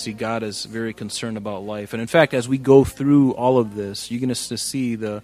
See 0.00 0.12
God 0.12 0.42
is 0.42 0.64
very 0.64 0.92
concerned 0.92 1.36
about 1.36 1.62
life. 1.62 1.92
And 1.92 2.00
in 2.00 2.08
fact, 2.08 2.34
as 2.34 2.48
we 2.48 2.58
go 2.58 2.84
through 2.84 3.32
all 3.32 3.58
of 3.58 3.74
this, 3.74 4.10
you're 4.10 4.20
going 4.20 4.34
to 4.34 4.56
see 4.56 4.96
the 4.96 5.22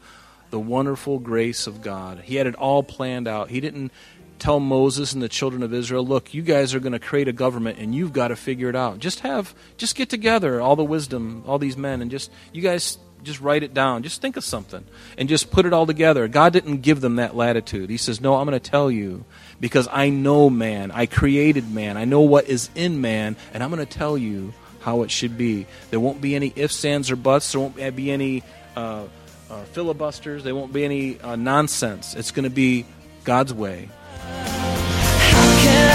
the 0.51 0.61
wonderful 0.61 1.19
grace 1.19 1.67
of 1.67 1.83
God. 1.83 2.21
He 2.21 2.37
had 2.37 2.47
it 2.47 2.55
all 2.55 2.83
planned 2.83 3.27
out. 3.27 3.51
He 3.51 3.61
didn't 3.61 3.91
tell 4.39 4.61
Moses 4.61 5.13
and 5.13 5.23
the 5.23 5.29
children 5.29 5.63
of 5.63 5.75
Israel, 5.75 6.07
"Look, 6.07 6.35
you 6.35 6.43
guys 6.43 6.75
are 6.75 6.81
going 6.81 6.93
to 6.93 7.01
create 7.01 7.27
a 7.27 7.33
government 7.33 7.79
and 7.79 7.95
you've 7.95 8.13
got 8.13 8.29
to 8.29 8.37
figure 8.37 8.69
it 8.69 8.77
out. 8.77 8.99
Just 8.99 9.21
have 9.21 9.55
just 9.77 9.97
get 9.97 10.09
together 10.09 10.61
all 10.61 10.77
the 10.77 10.85
wisdom, 10.85 11.43
all 11.47 11.59
these 11.59 11.77
men 11.77 12.01
and 12.01 12.11
just 12.11 12.31
you 12.53 12.63
guys 12.63 12.99
just 13.23 13.41
write 13.41 13.65
it 13.65 13.75
down. 13.75 14.05
Just 14.05 14.21
think 14.23 14.37
of 14.37 14.45
something 14.45 14.85
and 15.19 15.29
just 15.29 15.51
put 15.51 15.67
it 15.67 15.73
all 15.73 15.87
together." 15.87 16.29
God 16.29 16.53
didn't 16.53 16.83
give 16.83 17.01
them 17.01 17.17
that 17.17 17.35
latitude. 17.35 17.91
He 17.91 17.97
says, 17.97 18.21
"No, 18.21 18.37
I'm 18.37 18.47
going 18.47 18.61
to 18.61 18.71
tell 18.71 18.91
you 18.91 19.25
because 19.59 19.89
I 19.91 20.11
know 20.11 20.49
man. 20.49 20.91
I 20.93 21.07
created 21.07 21.73
man. 21.73 21.97
I 21.97 22.05
know 22.05 22.21
what 22.21 22.49
is 22.49 22.71
in 22.75 23.01
man, 23.01 23.37
and 23.53 23.63
I'm 23.63 23.71
going 23.71 23.85
to 23.85 23.99
tell 23.99 24.17
you 24.17 24.53
how 24.87 25.03
it 25.03 25.11
should 25.11 25.37
be. 25.37 25.67
There 25.91 25.99
won't 25.99 26.21
be 26.21 26.37
any 26.37 26.53
ifs, 26.55 26.85
ands, 26.85 27.11
or 27.11 27.17
buts. 27.17 27.51
There 27.51 27.61
won't 27.61 27.75
be 27.75 28.13
any 28.13 28.45
uh, 28.77 29.07
uh, 29.51 29.65
filibusters. 29.65 30.45
There 30.45 30.55
won't 30.55 30.73
be 30.73 30.85
any 30.85 31.21
uh, 31.21 31.35
nonsense. 31.35 32.15
It's 32.15 32.31
going 32.31 32.45
to 32.45 32.51
be 32.51 32.87
God's 33.25 33.53
way. 33.53 33.89
I 35.29 35.87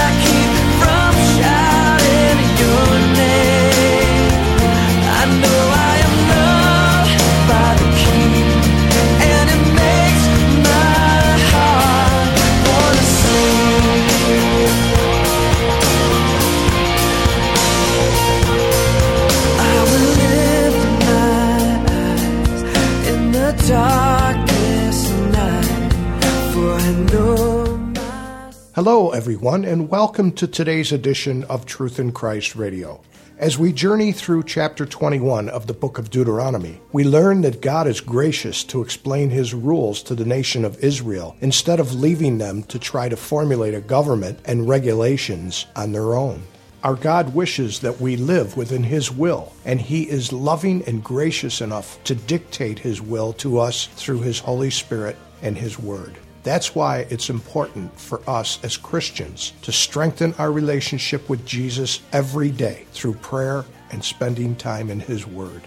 Hello, 28.74 29.10
everyone, 29.10 29.66
and 29.66 29.90
welcome 29.90 30.32
to 30.32 30.46
today's 30.46 30.92
edition 30.92 31.44
of 31.44 31.66
Truth 31.66 31.98
in 31.98 32.10
Christ 32.10 32.56
Radio. 32.56 33.02
As 33.36 33.58
we 33.58 33.70
journey 33.70 34.12
through 34.12 34.44
chapter 34.44 34.86
21 34.86 35.50
of 35.50 35.66
the 35.66 35.74
book 35.74 35.98
of 35.98 36.08
Deuteronomy, 36.08 36.80
we 36.90 37.04
learn 37.04 37.42
that 37.42 37.60
God 37.60 37.86
is 37.86 38.00
gracious 38.00 38.64
to 38.64 38.80
explain 38.80 39.28
his 39.28 39.52
rules 39.52 40.02
to 40.04 40.14
the 40.14 40.24
nation 40.24 40.64
of 40.64 40.82
Israel 40.82 41.36
instead 41.42 41.80
of 41.80 42.00
leaving 42.00 42.38
them 42.38 42.62
to 42.62 42.78
try 42.78 43.10
to 43.10 43.16
formulate 43.16 43.74
a 43.74 43.80
government 43.82 44.38
and 44.46 44.66
regulations 44.66 45.66
on 45.76 45.92
their 45.92 46.14
own. 46.14 46.42
Our 46.82 46.96
God 46.96 47.34
wishes 47.34 47.80
that 47.80 48.00
we 48.00 48.16
live 48.16 48.56
within 48.56 48.84
His 48.84 49.12
will, 49.12 49.52
and 49.66 49.82
He 49.82 50.08
is 50.08 50.32
loving 50.32 50.82
and 50.86 51.04
gracious 51.04 51.60
enough 51.60 52.02
to 52.04 52.14
dictate 52.14 52.78
His 52.78 53.02
will 53.02 53.34
to 53.34 53.58
us 53.58 53.88
through 53.96 54.22
His 54.22 54.38
Holy 54.38 54.70
Spirit 54.70 55.18
and 55.42 55.58
His 55.58 55.78
Word. 55.78 56.16
That's 56.42 56.74
why 56.74 57.06
it's 57.08 57.30
important 57.30 57.98
for 57.98 58.20
us 58.28 58.58
as 58.64 58.76
Christians 58.76 59.52
to 59.62 59.70
strengthen 59.70 60.34
our 60.34 60.50
relationship 60.50 61.28
with 61.28 61.46
Jesus 61.46 62.00
every 62.12 62.50
day 62.50 62.86
through 62.92 63.14
prayer 63.14 63.64
and 63.90 64.04
spending 64.04 64.56
time 64.56 64.90
in 64.90 64.98
His 64.98 65.26
Word. 65.26 65.62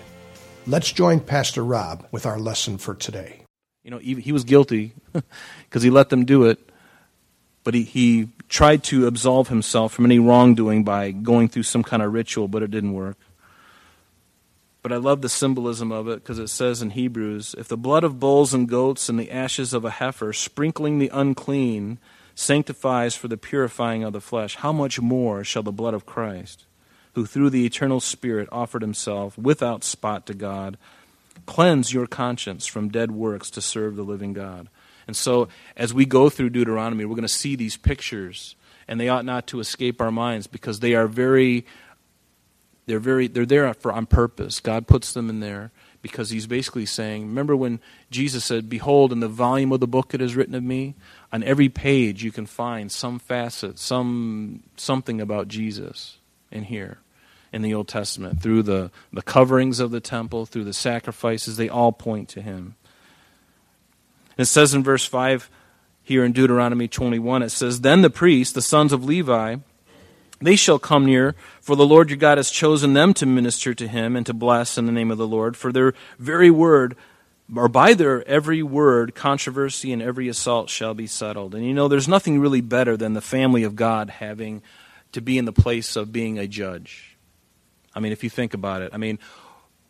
Let's 0.68 0.91
join 0.91 1.22
Pastor 1.22 1.64
Rob 1.64 2.06
with 2.12 2.25
our 2.25 2.40
lesson 2.40 2.78
for 2.78 2.94
today. 2.94 3.41
You 3.84 3.91
know, 3.91 4.00
he, 4.00 4.31
was 4.31 4.44
guilty 4.44 4.94
because 5.14 5.84
he 5.84 5.91
let 5.91 6.09
them 6.09 6.25
do 6.25 6.46
it, 6.46 6.59
but 7.64 7.75
he, 7.75 7.84
he 7.84 8.30
tried 8.50 8.84
to 8.85 9.06
absolve 9.06 9.47
himself 9.47 9.94
from 9.94 10.06
any 10.06 10.18
wrongdoing 10.18 10.84
by 10.84 11.12
going 11.12 11.50
through 11.50 11.64
some 11.64 11.84
kind 11.84 12.02
of 12.02 12.12
ritual, 12.12 12.47
but 12.47 12.64
it 12.64 12.72
didn't 12.72 12.94
work. 12.94 13.16
But 14.85 14.94
I 14.94 14.97
love 14.97 15.23
the 15.23 15.29
symbolism 15.29 15.91
of 15.91 16.07
it 16.07 16.22
because 16.22 16.38
it 16.38 16.50
says 16.50 16.84
in 16.84 16.91
Hebrews 16.91 17.56
if 17.57 17.68
the 17.68 17.75
blood 17.75 18.03
of 18.03 18.19
bulls 18.19 18.53
and 18.53 18.69
goats 18.69 19.09
and 19.09 19.18
the 19.18 19.31
ashes 19.31 19.73
of 19.73 19.84
a 19.84 19.90
heifer, 19.90 20.31
sprinkling 20.31 21.00
the 21.00 21.09
unclean, 21.12 21.97
sanctifies 22.35 23.16
for 23.16 23.28
the 23.28 23.35
purifying 23.35 24.03
of 24.03 24.13
the 24.13 24.22
flesh, 24.22 24.57
how 24.57 24.72
much 24.72 25.01
more 25.01 25.44
shall 25.44 25.63
the 25.63 25.72
blood 25.72 25.96
of 25.96 26.06
Christ, 26.06 26.66
who 27.13 27.25
through 27.25 27.50
the 27.50 27.66
eternal 27.66 28.00
Spirit 28.00 28.47
offered 28.51 28.84
himself 28.84 29.35
without 29.40 29.84
spot 29.84 30.28
to 30.28 30.35
God, 30.35 30.78
cleanse 31.47 31.91
your 31.91 32.06
conscience 32.06 32.67
from 32.67 32.90
dead 32.90 33.09
works 33.09 33.50
to 33.50 33.62
serve 33.62 33.96
the 33.96 34.03
living 34.03 34.34
God? 34.34 34.69
And 35.07 35.16
so, 35.16 35.47
as 35.75 35.96
we 35.96 36.06
go 36.06 36.29
through 36.29 36.52
Deuteronomy, 36.52 37.06
we're 37.06 37.16
going 37.16 37.23
to 37.23 37.28
see 37.28 37.56
these 37.56 37.75
pictures, 37.75 38.56
and 38.88 39.00
they 39.00 39.09
ought 39.09 39.25
not 39.25 39.47
to 39.47 39.59
escape 39.59 40.00
our 40.00 40.12
minds 40.12 40.46
because 40.46 40.79
they 40.79 40.94
are 40.94 41.07
very 41.07 41.66
they're 42.85 43.00
very 43.00 43.28
they're 43.28 43.46
there 43.46 43.73
for 43.73 43.91
on 43.91 44.06
purpose. 44.06 44.59
God 44.59 44.88
puts 44.88 45.13
them 45.13 45.29
in 45.29 45.40
there 45.40 45.72
because 46.01 46.29
he's 46.29 46.46
basically 46.46 46.85
saying, 46.85 47.28
remember 47.28 47.56
when 47.56 47.79
Jesus 48.12 48.46
said, 48.46 48.69
"Behold, 48.69 49.12
in 49.12 49.19
the 49.19 49.28
volume 49.28 49.72
of 49.72 49.79
the 49.79 49.88
book 49.88 50.13
it 50.13 50.22
is 50.22 50.35
written 50.35 50.56
of 50.56 50.63
me." 50.63 50.96
On 51.31 51.44
every 51.44 51.69
page 51.69 52.23
you 52.23 52.31
can 52.31 52.46
find 52.46 52.91
some 52.91 53.19
facet, 53.19 53.79
some 53.79 54.63
something 54.78 55.19
about 55.19 55.47
Jesus 55.47 56.18
in 56.51 56.66
here 56.66 57.00
in 57.51 57.62
the 57.62 57.73
Old 57.73 57.88
Testament 57.88 58.41
through 58.41 58.63
the 58.63 58.91
the 59.12 59.22
coverings 59.22 59.79
of 59.79 59.91
the 59.91 60.00
temple, 60.00 60.46
through 60.46 60.66
the 60.66 60.73
sacrifices, 60.73 61.57
they 61.57 61.69
all 61.69 61.91
point 61.91 62.29
to 62.29 62.41
him. 62.41 62.75
It 64.38 64.46
says 64.46 64.73
in 64.73 64.84
verse 64.84 65.06
5 65.06 65.50
here 66.03 66.23
in 66.23 66.34
Deuteronomy 66.34 66.88
21, 66.88 67.41
it 67.41 67.50
says, 67.50 67.81
Then 67.81 68.02
the 68.02 68.09
priests, 68.09 68.53
the 68.53 68.62
sons 68.62 68.94
of 68.94 69.03
Levi, 69.03 69.57
they 70.45 70.56
shall 70.56 70.79
come 70.79 71.06
near, 71.06 71.35
for 71.61 71.75
the 71.75 71.85
Lord 71.85 72.09
your 72.09 72.17
God 72.17 72.38
has 72.38 72.51
chosen 72.51 72.94
them 72.94 73.13
to 73.16 73.25
minister 73.25 73.73
to 73.73 73.88
him 73.88 74.16
and 74.16 74.25
to 74.25 74.33
bless 74.33 74.78
in 74.78 74.85
the 74.85 74.91
name 74.91 75.11
of 75.11 75.17
the 75.17 75.28
Lord. 75.28 75.57
For 75.57 75.72
their 75.72 75.94
very 76.19 76.51
word, 76.51 76.95
or 77.56 77.67
by 77.67 77.94
their 77.94 78.28
every 78.28 78.63
word, 78.63 79.16
controversy 79.16 79.91
and 79.91 80.01
every 80.01 80.28
assault 80.28 80.69
shall 80.69 80.94
be 80.94 81.07
settled. 81.07 81.55
And 81.55 81.66
you 81.66 81.73
know, 81.73 81.88
there's 81.88 82.07
nothing 82.07 82.39
really 82.39 82.61
better 82.61 82.97
than 82.97 83.13
the 83.13 83.22
family 83.22 83.63
of 83.63 83.75
God 83.75 84.09
having 84.09 84.61
to 85.11 85.22
be 85.22 85.38
in 85.38 85.45
the 85.45 85.53
place 85.53 85.95
of 85.95 86.11
being 86.11 86.38
a 86.38 86.47
judge. 86.47 87.17
I 87.94 88.00
mean, 88.00 88.11
if 88.11 88.23
you 88.23 88.29
think 88.29 88.53
about 88.53 88.81
it, 88.81 88.91
I 88.94 88.97
mean, 88.97 89.19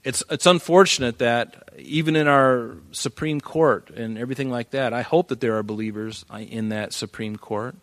it's 0.03 0.23
it's 0.29 0.45
unfortunate 0.45 1.17
that 1.17 1.69
even 1.77 2.15
in 2.15 2.27
our 2.27 2.77
Supreme 2.91 3.41
Court 3.41 3.89
and 3.89 4.17
everything 4.17 4.51
like 4.51 4.69
that, 4.69 4.93
I 4.93 5.01
hope 5.01 5.29
that 5.29 5.41
there 5.41 5.57
are 5.57 5.63
believers 5.63 6.23
in 6.31 6.69
that 6.69 6.93
Supreme 6.93 7.37
Court. 7.37 7.75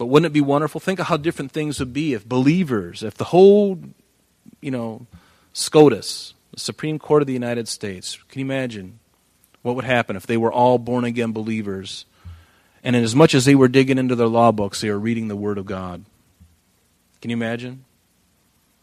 But 0.00 0.06
wouldn't 0.06 0.30
it 0.30 0.32
be 0.32 0.40
wonderful? 0.40 0.80
Think 0.80 0.98
of 0.98 1.08
how 1.08 1.18
different 1.18 1.52
things 1.52 1.78
would 1.78 1.92
be 1.92 2.14
if 2.14 2.26
believers, 2.26 3.02
if 3.02 3.16
the 3.16 3.24
whole, 3.24 3.78
you 4.62 4.70
know, 4.70 5.06
SCOTUS, 5.52 6.32
the 6.54 6.58
Supreme 6.58 6.98
Court 6.98 7.22
of 7.22 7.26
the 7.26 7.34
United 7.34 7.68
States, 7.68 8.18
can 8.30 8.38
you 8.38 8.46
imagine 8.46 8.98
what 9.60 9.76
would 9.76 9.84
happen 9.84 10.16
if 10.16 10.26
they 10.26 10.38
were 10.38 10.50
all 10.50 10.78
born 10.78 11.04
again 11.04 11.32
believers? 11.32 12.06
And 12.82 12.96
in 12.96 13.04
as 13.04 13.14
much 13.14 13.34
as 13.34 13.44
they 13.44 13.54
were 13.54 13.68
digging 13.68 13.98
into 13.98 14.14
their 14.14 14.26
law 14.26 14.52
books, 14.52 14.80
they 14.80 14.88
were 14.88 14.98
reading 14.98 15.28
the 15.28 15.36
Word 15.36 15.58
of 15.58 15.66
God. 15.66 16.02
Can 17.20 17.30
you 17.30 17.36
imagine? 17.36 17.84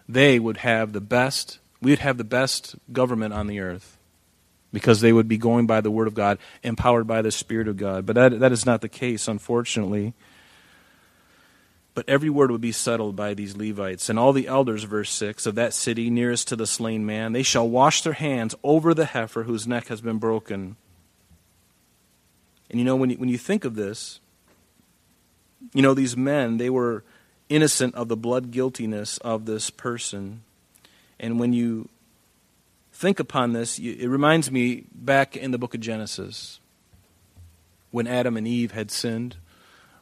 They 0.07 0.37
would 0.37 0.57
have 0.57 0.93
the 0.93 1.01
best, 1.01 1.57
we 1.81 1.89
would 1.89 1.97
have 1.97 2.19
the 2.19 2.25
best 2.25 2.75
government 2.93 3.33
on 3.33 3.47
the 3.47 3.59
earth 3.59 3.97
because 4.71 5.01
they 5.01 5.13
would 5.13 5.27
be 5.27 5.39
going 5.39 5.65
by 5.65 5.81
the 5.81 5.89
Word 5.89 6.07
of 6.07 6.13
God, 6.13 6.37
empowered 6.61 7.07
by 7.07 7.23
the 7.23 7.31
Spirit 7.31 7.67
of 7.67 7.75
God. 7.75 8.05
But 8.05 8.13
that, 8.17 8.39
that 8.39 8.51
is 8.51 8.67
not 8.67 8.81
the 8.81 8.87
case, 8.87 9.27
unfortunately. 9.27 10.13
But 11.97 12.07
every 12.07 12.29
word 12.29 12.51
would 12.51 12.61
be 12.61 12.71
settled 12.71 13.15
by 13.15 13.33
these 13.33 13.57
Levites. 13.57 14.07
And 14.07 14.19
all 14.19 14.31
the 14.31 14.45
elders, 14.45 14.83
verse 14.83 15.09
6, 15.09 15.47
of 15.47 15.55
that 15.55 15.73
city 15.73 16.11
nearest 16.11 16.47
to 16.49 16.55
the 16.55 16.67
slain 16.67 17.07
man, 17.07 17.31
they 17.33 17.41
shall 17.41 17.67
wash 17.67 18.03
their 18.03 18.13
hands 18.13 18.53
over 18.63 18.93
the 18.93 19.05
heifer 19.05 19.41
whose 19.41 19.65
neck 19.65 19.87
has 19.87 19.99
been 19.99 20.19
broken. 20.19 20.75
And 22.69 22.77
you 22.77 22.85
know, 22.85 22.95
when 22.95 23.09
you, 23.09 23.17
when 23.17 23.29
you 23.29 23.39
think 23.39 23.65
of 23.65 23.73
this, 23.73 24.19
you 25.73 25.81
know, 25.81 25.95
these 25.95 26.15
men, 26.15 26.57
they 26.57 26.69
were 26.69 27.03
innocent 27.49 27.95
of 27.95 28.09
the 28.09 28.15
blood 28.15 28.51
guiltiness 28.51 29.17
of 29.17 29.47
this 29.47 29.71
person. 29.71 30.43
And 31.19 31.39
when 31.39 31.51
you 31.51 31.89
think 32.93 33.19
upon 33.19 33.53
this, 33.53 33.79
it 33.79 34.07
reminds 34.07 34.51
me 34.51 34.83
back 34.93 35.35
in 35.35 35.49
the 35.49 35.57
book 35.57 35.73
of 35.73 35.81
Genesis 35.81 36.59
when 37.89 38.05
Adam 38.05 38.37
and 38.37 38.47
Eve 38.47 38.73
had 38.73 38.91
sinned. 38.91 39.37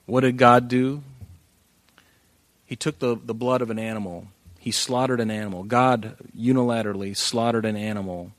What 0.05 0.21
did 0.21 0.35
God 0.35 0.67
do? 0.67 1.01
He 2.65 2.75
took 2.75 2.99
the, 2.99 3.15
the 3.15 3.33
blood 3.33 3.61
of 3.61 3.69
an 3.69 3.79
animal. 3.79 4.27
He 4.59 4.71
slaughtered 4.71 5.19
an 5.19 5.29
animal. 5.29 5.63
God 5.63 6.15
unilaterally 6.37 7.15
slaughtered 7.15 7.65
an 7.65 7.75
animal 7.75 8.31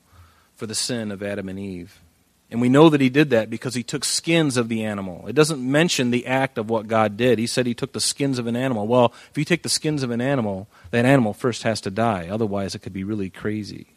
for 0.55 0.65
the 0.65 0.75
sin 0.75 1.11
of 1.11 1.23
Adam 1.23 1.47
and 1.47 1.57
Eve. 1.57 2.01
And 2.49 2.61
we 2.61 2.69
know 2.69 2.89
that 2.89 3.01
he 3.01 3.09
did 3.09 3.29
that 3.31 3.49
because 3.49 3.75
he 3.75 3.83
took 3.83 4.05
skins 4.05 4.55
of 4.55 4.69
the 4.69 4.83
animal. 4.83 5.27
It 5.27 5.35
doesn't 5.35 5.59
mention 5.59 6.11
the 6.11 6.25
act 6.25 6.57
of 6.57 6.69
what 6.69 6.87
God 6.87 7.17
did. 7.17 7.39
He 7.39 7.47
said 7.47 7.65
he 7.65 7.73
took 7.73 7.91
the 7.91 7.99
skins 7.99 8.39
of 8.39 8.47
an 8.47 8.55
animal. 8.55 8.87
Well, 8.87 9.13
if 9.29 9.37
you 9.37 9.43
take 9.43 9.63
the 9.63 9.69
skins 9.69 10.01
of 10.01 10.11
an 10.11 10.21
animal, 10.21 10.67
that 10.91 11.05
animal 11.05 11.33
first 11.33 11.63
has 11.63 11.81
to 11.81 11.91
die. 11.91 12.29
Otherwise, 12.29 12.73
it 12.73 12.79
could 12.79 12.93
be 12.93 13.03
really 13.03 13.29
crazy. 13.29 13.87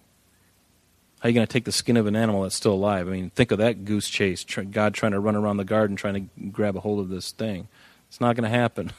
How 1.20 1.26
are 1.26 1.30
you 1.30 1.34
going 1.34 1.46
to 1.46 1.52
take 1.52 1.64
the 1.64 1.72
skin 1.72 1.96
of 1.96 2.06
an 2.06 2.16
animal 2.16 2.42
that's 2.42 2.56
still 2.56 2.72
alive? 2.72 3.06
I 3.06 3.12
mean, 3.12 3.30
think 3.30 3.52
of 3.52 3.58
that 3.58 3.84
goose 3.84 4.08
chase. 4.08 4.44
God 4.44 4.94
trying 4.94 5.12
to 5.12 5.20
run 5.20 5.36
around 5.36 5.58
the 5.58 5.64
garden 5.64 5.94
trying 5.94 6.14
to 6.14 6.46
grab 6.48 6.76
a 6.76 6.80
hold 6.80 6.98
of 6.98 7.08
this 7.08 7.30
thing. 7.30 7.68
It's 8.08 8.20
not 8.20 8.34
going 8.34 8.50
to 8.50 8.58
happen. 8.58 8.90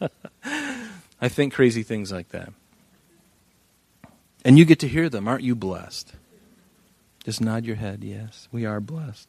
I 1.20 1.28
think 1.28 1.52
crazy 1.52 1.82
things 1.82 2.12
like 2.12 2.28
that. 2.30 2.52
And 4.44 4.58
you 4.58 4.64
get 4.64 4.78
to 4.80 4.88
hear 4.88 5.08
them. 5.08 5.26
Aren't 5.26 5.42
you 5.42 5.54
blessed? 5.54 6.12
Just 7.24 7.40
nod 7.40 7.66
your 7.66 7.76
head, 7.76 8.04
yes, 8.04 8.48
we 8.52 8.64
are 8.64 8.80
blessed. 8.80 9.28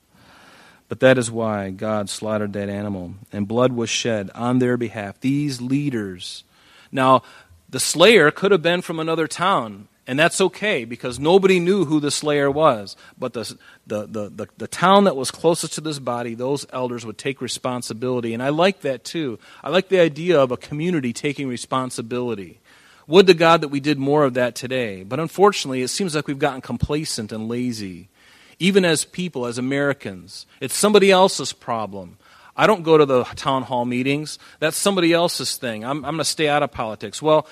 But 0.88 1.02
that 1.02 1.18
is 1.18 1.30
why 1.30 1.70
God 1.70 2.10
slaughtered 2.10 2.54
that 2.54 2.70
animal, 2.70 3.16
and 3.32 3.48
blood 3.48 3.74
was 3.74 3.90
shed 3.90 4.32
on 4.34 4.60
their 4.60 4.78
behalf. 4.78 5.20
These 5.20 5.62
leaders. 5.62 6.44
Now, 6.92 7.24
the 7.70 7.80
slayer 7.80 8.32
could 8.32 8.52
have 8.52 8.62
been 8.62 8.82
from 8.82 9.00
another 9.00 9.28
town, 9.28 9.88
and 10.10 10.18
that's 10.18 10.42
okay 10.42 10.86
because 10.86 11.20
nobody 11.20 11.60
knew 11.60 11.86
who 11.86 12.00
the 12.00 12.10
slayer 12.10 12.50
was. 12.50 12.98
But 13.20 13.34
the, 13.34 13.56
the, 13.86 14.08
the, 14.08 14.30
the, 14.30 14.48
the 14.58 14.68
town 14.68 15.04
that 15.04 15.16
was 15.16 15.30
closest 15.30 15.74
to 15.74 15.82
this 15.82 16.00
body, 16.00 16.34
those 16.34 16.66
elders 16.74 17.06
would 17.06 17.20
take 17.20 17.42
responsibility. 17.42 18.34
And 18.34 18.42
I 18.42 18.50
like 18.50 18.82
that 18.82 19.04
too. 19.04 19.38
I 19.64 19.70
like 19.70 19.90
the 19.90 20.00
idea 20.00 20.42
of 20.42 20.52
a 20.52 20.58
community 20.58 21.14
taking 21.14 21.48
responsibility. 21.48 22.60
Would 23.06 23.28
to 23.28 23.36
God 23.36 23.62
that 23.62 23.68
we 23.68 23.80
did 23.80 24.00
more 24.00 24.24
of 24.24 24.34
that 24.34 24.56
today. 24.56 25.04
But 25.04 25.20
unfortunately, 25.20 25.84
it 25.84 25.90
seems 25.90 26.16
like 26.16 26.26
we've 26.26 26.40
gotten 26.40 26.62
complacent 26.62 27.32
and 27.32 27.48
lazy. 27.48 28.10
Even 28.58 28.86
as 28.86 29.06
people, 29.06 29.46
as 29.46 29.60
Americans, 29.60 30.48
it's 30.60 30.76
somebody 30.76 31.12
else's 31.12 31.54
problem. 31.54 32.18
I 32.60 32.68
don't 32.68 32.84
go 32.84 32.98
to 32.98 33.06
the 33.06 33.24
town 33.24 33.62
hall 33.62 33.86
meetings. 33.86 34.38
That's 34.60 34.76
somebody 34.76 35.14
else's 35.14 35.56
thing. 35.56 35.86
I'm, 35.86 35.98
I'm 36.04 36.16
going 36.16 36.18
to 36.18 36.26
stay 36.26 36.50
out 36.50 36.62
of 36.62 36.72
politics. 36.72 37.22
Well, 37.22 37.48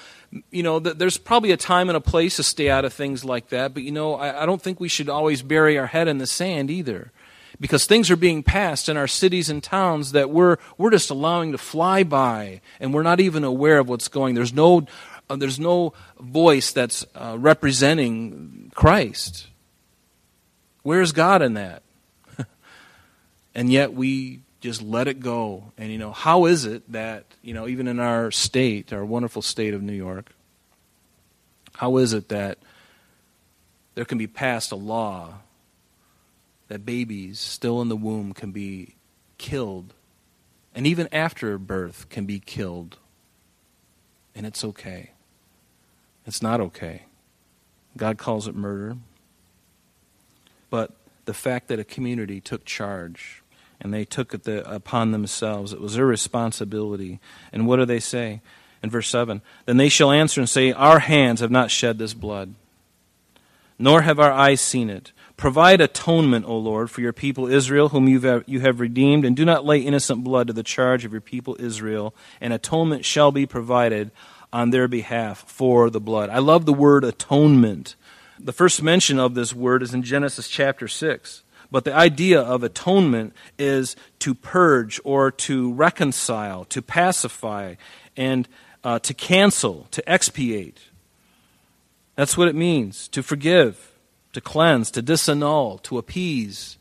you 0.52 0.64
know, 0.64 0.80
th- 0.80 0.98
there's 0.98 1.18
probably 1.18 1.52
a 1.52 1.58
time 1.58 1.90
and 1.90 1.98
a 1.98 2.02
place 2.02 2.36
to 2.38 2.44
stay 2.44 2.70
out 2.70 2.86
of 2.86 2.94
things 2.94 3.24
like 3.24 3.50
that, 3.50 3.74
but, 3.74 3.84
you 3.84 3.92
know, 3.92 4.16
I, 4.16 4.44
I 4.44 4.46
don't 4.46 4.62
think 4.62 4.80
we 4.80 4.90
should 4.90 5.10
always 5.10 5.42
bury 5.42 5.78
our 5.78 5.88
head 5.88 6.08
in 6.08 6.18
the 6.18 6.28
sand 6.28 6.70
either 6.70 7.12
because 7.60 7.86
things 7.86 8.12
are 8.12 8.16
being 8.18 8.44
passed 8.44 8.88
in 8.88 8.98
our 8.98 9.08
cities 9.08 9.50
and 9.50 9.64
towns 9.64 10.12
that 10.12 10.30
we're, 10.30 10.58
we're 10.78 10.92
just 10.92 11.10
allowing 11.10 11.52
to 11.54 11.58
fly 11.58 12.04
by 12.04 12.62
and 12.80 12.94
we're 12.94 13.04
not 13.04 13.20
even 13.20 13.44
aware 13.44 13.80
of 13.80 13.90
what's 13.90 14.08
going 14.08 14.36
there's 14.36 14.54
no 14.54 14.86
uh, 15.30 15.36
there's 15.36 15.60
no 15.60 15.94
voice 16.20 16.72
that's 16.72 17.06
uh, 17.16 17.36
representing 17.38 18.72
Christ. 18.76 19.48
Where's 20.84 21.12
God 21.12 21.42
in 21.42 21.56
that? 21.56 21.84
and 23.56 23.72
yet 23.72 23.94
we 23.94 24.42
just 24.68 24.82
let 24.82 25.08
it 25.08 25.22
go. 25.22 25.72
And, 25.78 25.94
you 25.94 25.98
know, 25.98 26.12
how 26.12 26.46
is 26.46 26.66
it 26.66 26.92
that, 26.92 27.24
you 27.42 27.54
know, 27.54 27.70
even 27.70 27.88
in 27.88 28.02
our 28.02 28.32
state, 28.32 28.92
our 28.92 29.06
wonderful 29.06 29.42
state 29.42 29.74
of 29.74 29.82
New 29.82 29.94
York, 29.94 30.34
how 31.76 31.96
is 31.98 32.12
it 32.12 32.28
that 32.28 32.58
there 33.96 34.04
can 34.04 34.18
be 34.18 34.28
passed 34.28 34.74
a 34.74 34.76
law 34.76 35.36
that 36.68 36.86
babies 36.86 37.40
still 37.40 37.82
in 37.82 37.88
the 37.88 37.96
womb 37.96 38.34
can 38.34 38.52
be 38.52 38.96
killed, 39.38 39.94
and 40.76 40.86
even 40.86 41.08
after 41.14 41.58
birth 41.58 42.10
can 42.10 42.26
be 42.26 42.42
killed, 42.42 42.98
and 44.36 44.46
it's 44.46 44.66
okay? 44.66 45.12
It's 46.26 46.42
not 46.42 46.60
okay. 46.60 47.04
God 47.96 48.18
calls 48.18 48.50
it 48.50 48.56
murder. 48.56 48.98
But 50.70 50.92
the 51.24 51.34
fact 51.34 51.70
that 51.70 51.80
a 51.80 51.86
community 51.86 52.42
took 52.42 52.66
charge 52.66 53.44
and 53.80 53.94
they 53.94 54.06
took 54.06 54.34
it 54.34 54.44
the, 54.44 54.70
upon 54.70 55.12
themselves, 55.12 55.74
it 55.74 55.82
was 55.82 55.96
their 55.96 56.06
responsibility. 56.06 57.20
And 57.52 57.68
what 57.68 57.78
do 57.78 57.86
they 57.86 58.00
say? 58.00 58.42
In 58.84 58.90
verse 58.90 59.10
7 59.10 59.42
Then 59.66 59.78
they 59.78 59.90
shall 59.90 60.12
answer 60.12 60.42
and 60.42 60.50
say, 60.50 60.72
Our 60.72 61.00
hands 61.00 61.42
have 61.42 61.52
not 61.52 61.72
shed 61.72 61.98
this 61.98 62.14
blood, 62.14 62.54
nor 63.80 64.02
have 64.02 64.20
our 64.20 64.32
eyes 64.32 64.62
seen 64.62 64.90
it. 64.90 65.12
Provide 65.36 65.82
atonement, 65.82 66.46
O 66.48 66.58
Lord, 66.58 66.90
for 66.90 67.02
your 67.02 67.14
people 67.14 67.48
Israel, 67.48 67.90
whom 67.90 68.08
you 68.08 68.20
have, 68.22 68.44
you 68.48 68.60
have 68.62 68.80
redeemed, 68.80 69.24
and 69.24 69.36
do 69.36 69.46
not 69.46 69.66
lay 69.66 69.80
innocent 69.80 70.24
blood 70.24 70.48
to 70.48 70.54
the 70.54 70.64
charge 70.64 71.06
of 71.06 71.12
your 71.12 71.22
people 71.22 71.56
Israel, 71.60 72.16
and 72.42 72.54
atonement 72.54 73.06
shall 73.06 73.32
be 73.32 73.46
provided 73.46 74.10
on 74.52 74.72
their 74.72 74.88
behalf 74.88 75.44
for 75.48 75.92
the 75.92 76.00
blood. 76.00 76.32
I 76.32 76.40
love 76.40 76.66
the 76.66 76.74
word 76.74 77.04
atonement. 77.04 77.96
The 78.40 78.54
first 78.54 78.82
mention 78.82 79.20
of 79.20 79.36
this 79.36 79.54
word 79.54 79.84
is 79.84 79.94
in 79.94 80.02
Genesis 80.02 80.48
chapter 80.48 80.88
6. 80.88 81.44
But 81.72 81.84
the 81.84 81.94
idea 81.94 82.40
of 82.40 82.64
atonement 82.64 83.34
is 83.58 83.96
to 84.20 84.34
purge 84.34 85.00
or 85.04 85.32
to 85.32 85.74
reconcile, 85.74 86.66
to 86.66 86.82
pacify, 86.82 87.76
and 88.16 88.48
uh, 88.84 89.00
to 89.00 89.14
cancel, 89.14 89.88
to 89.92 90.10
expiate. 90.10 90.80
That's 92.16 92.38
what 92.38 92.48
it 92.48 92.56
means 92.56 93.08
to 93.10 93.22
forgive, 93.22 93.92
to 94.34 94.42
cleanse, 94.42 94.92
to 94.92 95.04
disannul, 95.04 95.82
to 95.84 95.98
appease. 95.98 96.78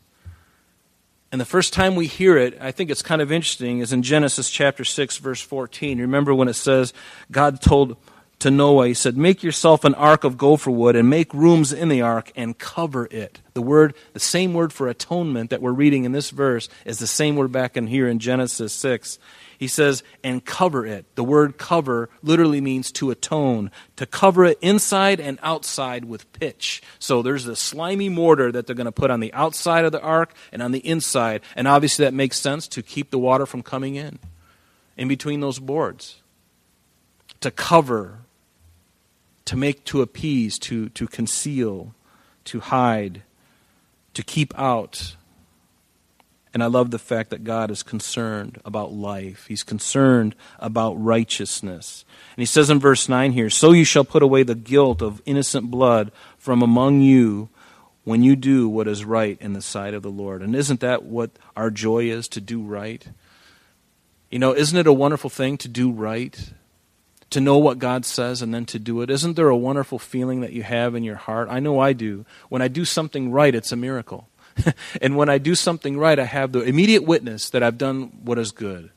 And 1.31 1.41
the 1.41 1.45
first 1.45 1.73
time 1.73 1.95
we 1.95 2.07
hear 2.07 2.37
it, 2.37 2.57
I 2.61 2.71
think 2.71 2.89
it's 2.89 3.01
kind 3.01 3.21
of 3.21 3.31
interesting, 3.31 3.79
is 3.79 3.91
in 3.91 4.01
Genesis 4.01 4.49
chapter 4.49 4.85
6, 4.85 5.17
verse 5.17 5.41
14. 5.41 5.99
Remember 5.99 6.33
when 6.33 6.47
it 6.47 6.53
says, 6.53 6.93
God 7.29 7.61
told 7.61 7.97
to 8.39 8.51
Noah, 8.51 8.87
He 8.87 8.93
said, 8.93 9.17
Make 9.17 9.41
yourself 9.41 9.83
an 9.83 9.95
ark 9.95 10.23
of 10.23 10.37
gopher 10.37 10.71
wood 10.71 10.95
and 10.95 11.09
make 11.09 11.33
rooms 11.33 11.73
in 11.73 11.89
the 11.89 12.01
ark 12.01 12.31
and 12.35 12.57
cover 12.57 13.07
it. 13.09 13.41
The 13.53 13.61
word, 13.61 13.95
the 14.13 14.19
same 14.19 14.53
word 14.53 14.71
for 14.71 14.87
atonement 14.87 15.49
that 15.49 15.61
we're 15.61 15.71
reading 15.71 16.03
in 16.03 16.11
this 16.11 16.29
verse 16.29 16.69
is 16.85 16.99
the 16.99 17.07
same 17.07 17.35
word 17.35 17.51
back 17.51 17.75
in 17.75 17.87
here 17.87 18.07
in 18.07 18.19
Genesis 18.19 18.73
6. 18.73 19.17
He 19.57 19.67
says, 19.67 20.03
and 20.23 20.45
cover 20.45 20.85
it. 20.85 21.05
The 21.15 21.23
word 21.23 21.57
cover 21.57 22.09
literally 22.21 22.61
means 22.61 22.91
to 22.93 23.09
atone, 23.09 23.71
to 23.95 24.05
cover 24.05 24.45
it 24.45 24.59
inside 24.61 25.19
and 25.19 25.39
outside 25.41 26.05
with 26.05 26.31
pitch. 26.33 26.83
So 26.99 27.23
there's 27.23 27.45
the 27.45 27.55
slimy 27.55 28.07
mortar 28.07 28.51
that 28.51 28.67
they're 28.67 28.75
going 28.75 28.85
to 28.85 28.91
put 28.91 29.09
on 29.09 29.19
the 29.19 29.33
outside 29.33 29.83
of 29.83 29.91
the 29.91 30.01
ark 30.01 30.35
and 30.51 30.61
on 30.61 30.73
the 30.73 30.87
inside. 30.87 31.41
And 31.55 31.67
obviously 31.67 32.05
that 32.05 32.13
makes 32.13 32.37
sense 32.39 32.67
to 32.67 32.83
keep 32.83 33.09
the 33.09 33.17
water 33.17 33.47
from 33.47 33.63
coming 33.63 33.95
in, 33.95 34.19
in 34.95 35.07
between 35.07 35.39
those 35.39 35.57
boards. 35.57 36.21
To 37.41 37.49
cover, 37.49 38.19
to 39.47 39.57
make, 39.57 39.83
to 39.85 40.01
appease, 40.01 40.57
to, 40.59 40.89
to 40.89 41.07
conceal, 41.07 41.93
to 42.45 42.59
hide, 42.59 43.23
to 44.13 44.23
keep 44.23 44.57
out 44.57 45.15
and 46.57 46.63
I 46.63 46.65
love 46.65 46.89
the 46.89 46.97
fact 46.97 47.29
that 47.29 47.43
God 47.43 47.69
is 47.69 47.83
concerned 47.83 48.59
about 48.65 48.91
life. 48.91 49.45
He's 49.47 49.61
concerned 49.61 50.33
about 50.57 50.93
righteousness. 50.95 52.03
And 52.35 52.41
he 52.41 52.47
says 52.47 52.71
in 52.71 52.79
verse 52.79 53.07
9 53.07 53.33
here 53.33 53.51
So 53.51 53.73
you 53.73 53.83
shall 53.83 54.03
put 54.03 54.23
away 54.23 54.41
the 54.41 54.55
guilt 54.55 55.03
of 55.03 55.21
innocent 55.27 55.69
blood 55.69 56.11
from 56.35 56.63
among 56.63 57.01
you 57.01 57.49
when 58.05 58.23
you 58.23 58.35
do 58.35 58.67
what 58.67 58.87
is 58.87 59.05
right 59.05 59.37
in 59.39 59.53
the 59.53 59.61
sight 59.61 59.93
of 59.93 60.01
the 60.01 60.09
Lord. 60.09 60.41
And 60.41 60.55
isn't 60.55 60.79
that 60.79 61.03
what 61.03 61.29
our 61.55 61.69
joy 61.69 62.05
is 62.05 62.27
to 62.29 62.41
do 62.41 62.63
right? 62.63 63.05
You 64.31 64.39
know, 64.39 64.55
isn't 64.55 64.79
it 64.79 64.87
a 64.87 64.93
wonderful 64.93 65.29
thing 65.29 65.59
to 65.59 65.67
do 65.67 65.91
right? 65.91 66.53
To 67.31 67.41
know 67.41 67.57
what 67.57 67.79
God 67.79 68.05
says 68.05 68.41
and 68.41 68.53
then 68.53 68.65
to 68.67 68.79
do 68.79 69.01
it. 69.01 69.09
Isn't 69.09 69.35
there 69.35 69.49
a 69.49 69.57
wonderful 69.57 69.99
feeling 69.99 70.41
that 70.41 70.53
you 70.53 70.63
have 70.63 70.95
in 70.95 71.03
your 71.03 71.17
heart? 71.17 71.49
I 71.51 71.59
know 71.59 71.79
I 71.79 71.91
do. 71.91 72.25
When 72.47 72.61
I 72.61 72.69
do 72.69 72.85
something 72.85 73.31
right, 73.31 73.53
it's 73.53 73.73
a 73.73 73.75
miracle. 73.75 74.29
and 75.01 75.17
when 75.17 75.29
I 75.29 75.37
do 75.37 75.55
something 75.55 75.97
right, 75.97 76.17
I 76.17 76.23
have 76.23 76.51
the 76.51 76.61
immediate 76.61 77.03
witness 77.03 77.49
that 77.49 77.63
I've 77.63 77.77
done 77.77 78.11
what 78.23 78.39
is 78.39 78.51
good. 78.51 78.91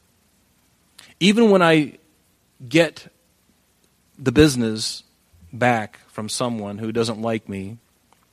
Even 1.19 1.51
when 1.51 1.61
I 1.61 1.99
get 2.67 3.09
the 4.19 4.33
business 4.33 5.03
back 5.53 5.99
from 6.09 6.29
someone 6.29 6.79
who 6.79 6.93
doesn't 6.93 7.21
like 7.21 7.49
me, 7.49 7.79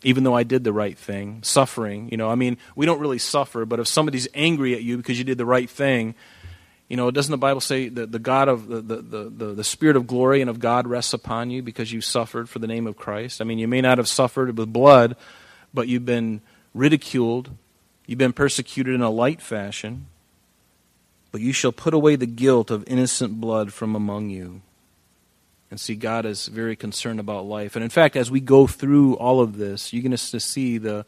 even 0.03 0.23
though 0.23 0.35
I 0.35 0.43
did 0.43 0.63
the 0.63 0.73
right 0.73 0.97
thing, 0.97 1.41
suffering, 1.43 2.09
you 2.11 2.17
know, 2.17 2.29
I 2.29 2.35
mean, 2.35 2.57
we 2.75 2.85
don't 2.85 2.99
really 2.99 3.17
suffer, 3.17 3.65
but 3.65 3.79
if 3.79 3.87
somebody's 3.87 4.27
angry 4.33 4.75
at 4.75 4.83
you 4.83 4.97
because 4.97 5.17
you 5.17 5.23
did 5.23 5.37
the 5.37 5.45
right 5.45 5.69
thing, 5.69 6.15
you 6.87 6.95
know, 6.95 7.11
doesn't 7.11 7.31
the 7.31 7.37
Bible 7.37 7.59
say 7.59 7.89
that 7.89 8.11
the 8.11 8.19
God 8.19 8.47
of 8.47 8.67
the, 8.67 8.81
the, 8.81 9.23
the, 9.29 9.45
the, 9.55 9.63
Spirit 9.63 9.97
of 9.97 10.07
glory 10.07 10.39
and 10.39 10.49
of 10.49 10.59
God 10.59 10.87
rests 10.87 11.13
upon 11.13 11.51
you 11.51 11.61
because 11.61 11.91
you 11.91 11.99
suffered 11.99 12.47
for 12.47 12.59
the 12.59 12.67
name 12.67 12.87
of 12.87 12.95
Christ? 12.95 13.41
I 13.41 13.43
mean, 13.43 13.59
you 13.59 13.67
may 13.67 13.81
not 13.81 13.97
have 13.97 14.07
suffered 14.07 14.57
with 14.57 14.71
blood, 14.71 15.17
but 15.73 15.89
you've 15.89 16.05
been 16.05 16.41
ridiculed, 16.73 17.49
you've 18.05 18.19
been 18.19 18.31
persecuted 18.31 18.95
in 18.95 19.01
a 19.01 19.09
light 19.09 19.41
fashion, 19.41 20.07
but 21.33 21.41
you 21.41 21.51
shall 21.51 21.73
put 21.73 21.93
away 21.93 22.15
the 22.15 22.25
guilt 22.25 22.71
of 22.71 22.85
innocent 22.87 23.41
blood 23.41 23.73
from 23.73 23.93
among 23.93 24.29
you. 24.29 24.61
And 25.69 25.79
see, 25.79 25.95
God 25.95 26.25
is 26.25 26.47
very 26.47 26.77
concerned 26.77 27.19
about 27.19 27.45
life. 27.45 27.75
And 27.75 27.83
in 27.83 27.89
fact, 27.89 28.15
as 28.15 28.31
we 28.31 28.39
go 28.39 28.65
through 28.65 29.15
all 29.15 29.41
of 29.41 29.57
this, 29.57 29.91
you're 29.91 30.03
going 30.03 30.11
to 30.11 30.39
see 30.39 30.77
the, 30.77 31.05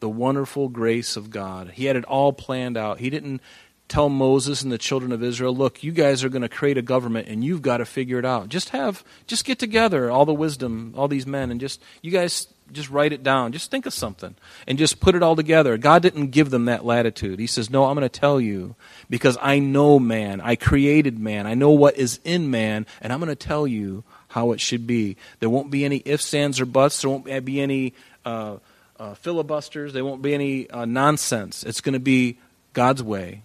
the 0.00 0.08
wonderful 0.08 0.68
grace 0.68 1.16
of 1.16 1.30
God. 1.30 1.70
He 1.70 1.84
had 1.84 1.94
it 1.94 2.04
all 2.06 2.32
planned 2.32 2.76
out. 2.76 2.98
He 2.98 3.10
didn't 3.10 3.40
tell 3.90 4.08
Moses 4.08 4.62
and 4.62 4.72
the 4.72 4.78
children 4.78 5.12
of 5.12 5.22
Israel, 5.22 5.54
look, 5.54 5.82
you 5.82 5.92
guys 5.92 6.24
are 6.24 6.28
going 6.28 6.42
to 6.42 6.48
create 6.48 6.78
a 6.78 6.82
government 6.82 7.28
and 7.28 7.44
you've 7.44 7.60
got 7.60 7.78
to 7.78 7.84
figure 7.84 8.18
it 8.18 8.24
out. 8.24 8.48
Just 8.48 8.70
have, 8.70 9.04
just 9.26 9.44
get 9.44 9.58
together, 9.58 10.10
all 10.10 10.24
the 10.24 10.32
wisdom, 10.32 10.94
all 10.96 11.08
these 11.08 11.26
men, 11.26 11.50
and 11.50 11.60
just, 11.60 11.82
you 12.00 12.10
guys 12.10 12.46
just 12.72 12.88
write 12.88 13.12
it 13.12 13.22
down. 13.22 13.52
Just 13.52 13.70
think 13.70 13.86
of 13.86 13.92
something 13.92 14.34
and 14.66 14.78
just 14.78 15.00
put 15.00 15.14
it 15.14 15.22
all 15.22 15.36
together. 15.36 15.76
God 15.76 16.02
didn't 16.02 16.28
give 16.28 16.50
them 16.50 16.66
that 16.66 16.84
latitude. 16.84 17.38
He 17.38 17.46
says, 17.46 17.68
No, 17.68 17.84
I'm 17.84 17.96
going 17.96 18.08
to 18.08 18.20
tell 18.20 18.40
you 18.40 18.76
because 19.08 19.36
I 19.40 19.58
know 19.58 19.98
man. 19.98 20.40
I 20.40 20.56
created 20.56 21.18
man. 21.18 21.46
I 21.46 21.54
know 21.54 21.70
what 21.70 21.96
is 21.96 22.20
in 22.24 22.50
man, 22.50 22.86
and 23.00 23.12
I'm 23.12 23.18
going 23.18 23.28
to 23.28 23.36
tell 23.36 23.66
you 23.66 24.04
how 24.28 24.52
it 24.52 24.60
should 24.60 24.86
be. 24.86 25.16
There 25.40 25.50
won't 25.50 25.70
be 25.70 25.84
any 25.84 26.02
ifs, 26.04 26.32
ands, 26.32 26.60
or 26.60 26.66
buts. 26.66 27.02
There 27.02 27.10
won't 27.10 27.44
be 27.44 27.60
any 27.60 27.94
uh, 28.24 28.58
uh, 28.98 29.14
filibusters. 29.14 29.92
There 29.92 30.04
won't 30.04 30.22
be 30.22 30.34
any 30.34 30.70
uh, 30.70 30.84
nonsense. 30.84 31.64
It's 31.64 31.80
going 31.80 31.94
to 31.94 32.00
be 32.00 32.38
God's 32.72 33.02
way. 33.02 33.42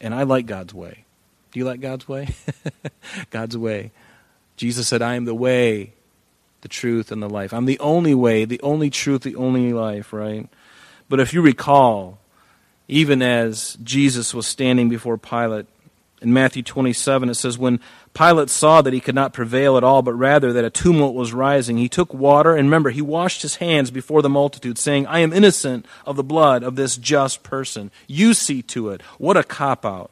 And 0.00 0.14
I 0.14 0.24
like 0.24 0.46
God's 0.46 0.74
way. 0.74 1.04
Do 1.52 1.60
you 1.60 1.64
like 1.64 1.80
God's 1.80 2.08
way? 2.08 2.34
God's 3.30 3.56
way. 3.56 3.92
Jesus 4.56 4.88
said, 4.88 5.02
I 5.02 5.14
am 5.14 5.24
the 5.24 5.34
way, 5.34 5.92
the 6.62 6.68
truth, 6.68 7.12
and 7.12 7.22
the 7.22 7.28
life. 7.28 7.52
I'm 7.52 7.66
the 7.66 7.78
only 7.78 8.14
way, 8.14 8.44
the 8.44 8.60
only 8.62 8.90
truth, 8.90 9.22
the 9.22 9.36
only 9.36 9.72
life, 9.72 10.12
right? 10.12 10.48
But 11.08 11.20
if 11.20 11.32
you 11.32 11.42
recall, 11.42 12.18
even 12.88 13.22
as 13.22 13.78
Jesus 13.82 14.34
was 14.34 14.46
standing 14.46 14.88
before 14.88 15.16
Pilate, 15.16 15.66
in 16.24 16.32
Matthew 16.32 16.62
27, 16.62 17.28
it 17.28 17.34
says, 17.34 17.58
When 17.58 17.78
Pilate 18.14 18.50
saw 18.50 18.82
that 18.82 18.92
he 18.92 19.00
could 19.00 19.14
not 19.14 19.32
prevail 19.32 19.76
at 19.76 19.84
all, 19.84 20.02
but 20.02 20.14
rather 20.14 20.52
that 20.52 20.64
a 20.64 20.70
tumult 20.70 21.14
was 21.14 21.32
rising, 21.32 21.76
he 21.76 21.88
took 21.88 22.12
water, 22.12 22.56
and 22.56 22.66
remember, 22.66 22.90
he 22.90 23.02
washed 23.02 23.42
his 23.42 23.56
hands 23.56 23.90
before 23.90 24.22
the 24.22 24.28
multitude, 24.28 24.78
saying, 24.78 25.06
I 25.06 25.20
am 25.20 25.32
innocent 25.32 25.86
of 26.06 26.16
the 26.16 26.24
blood 26.24 26.62
of 26.62 26.76
this 26.76 26.96
just 26.96 27.42
person. 27.42 27.90
You 28.06 28.34
see 28.34 28.62
to 28.62 28.88
it. 28.88 29.02
What 29.18 29.36
a 29.36 29.44
cop 29.44 29.84
out. 29.84 30.10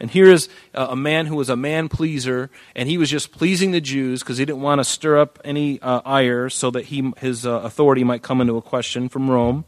And 0.00 0.10
here 0.10 0.30
is 0.30 0.48
a 0.74 0.96
man 0.96 1.26
who 1.26 1.36
was 1.36 1.48
a 1.48 1.56
man 1.56 1.88
pleaser, 1.88 2.50
and 2.74 2.88
he 2.88 2.98
was 2.98 3.08
just 3.08 3.32
pleasing 3.32 3.70
the 3.70 3.80
Jews 3.80 4.20
because 4.20 4.38
he 4.38 4.44
didn't 4.44 4.60
want 4.60 4.80
to 4.80 4.84
stir 4.84 5.18
up 5.18 5.38
any 5.44 5.80
uh, 5.80 6.02
ire 6.04 6.50
so 6.50 6.70
that 6.72 6.86
he, 6.86 7.12
his 7.18 7.46
uh, 7.46 7.60
authority 7.60 8.04
might 8.04 8.22
come 8.22 8.40
into 8.40 8.56
a 8.56 8.62
question 8.62 9.08
from 9.08 9.30
Rome. 9.30 9.64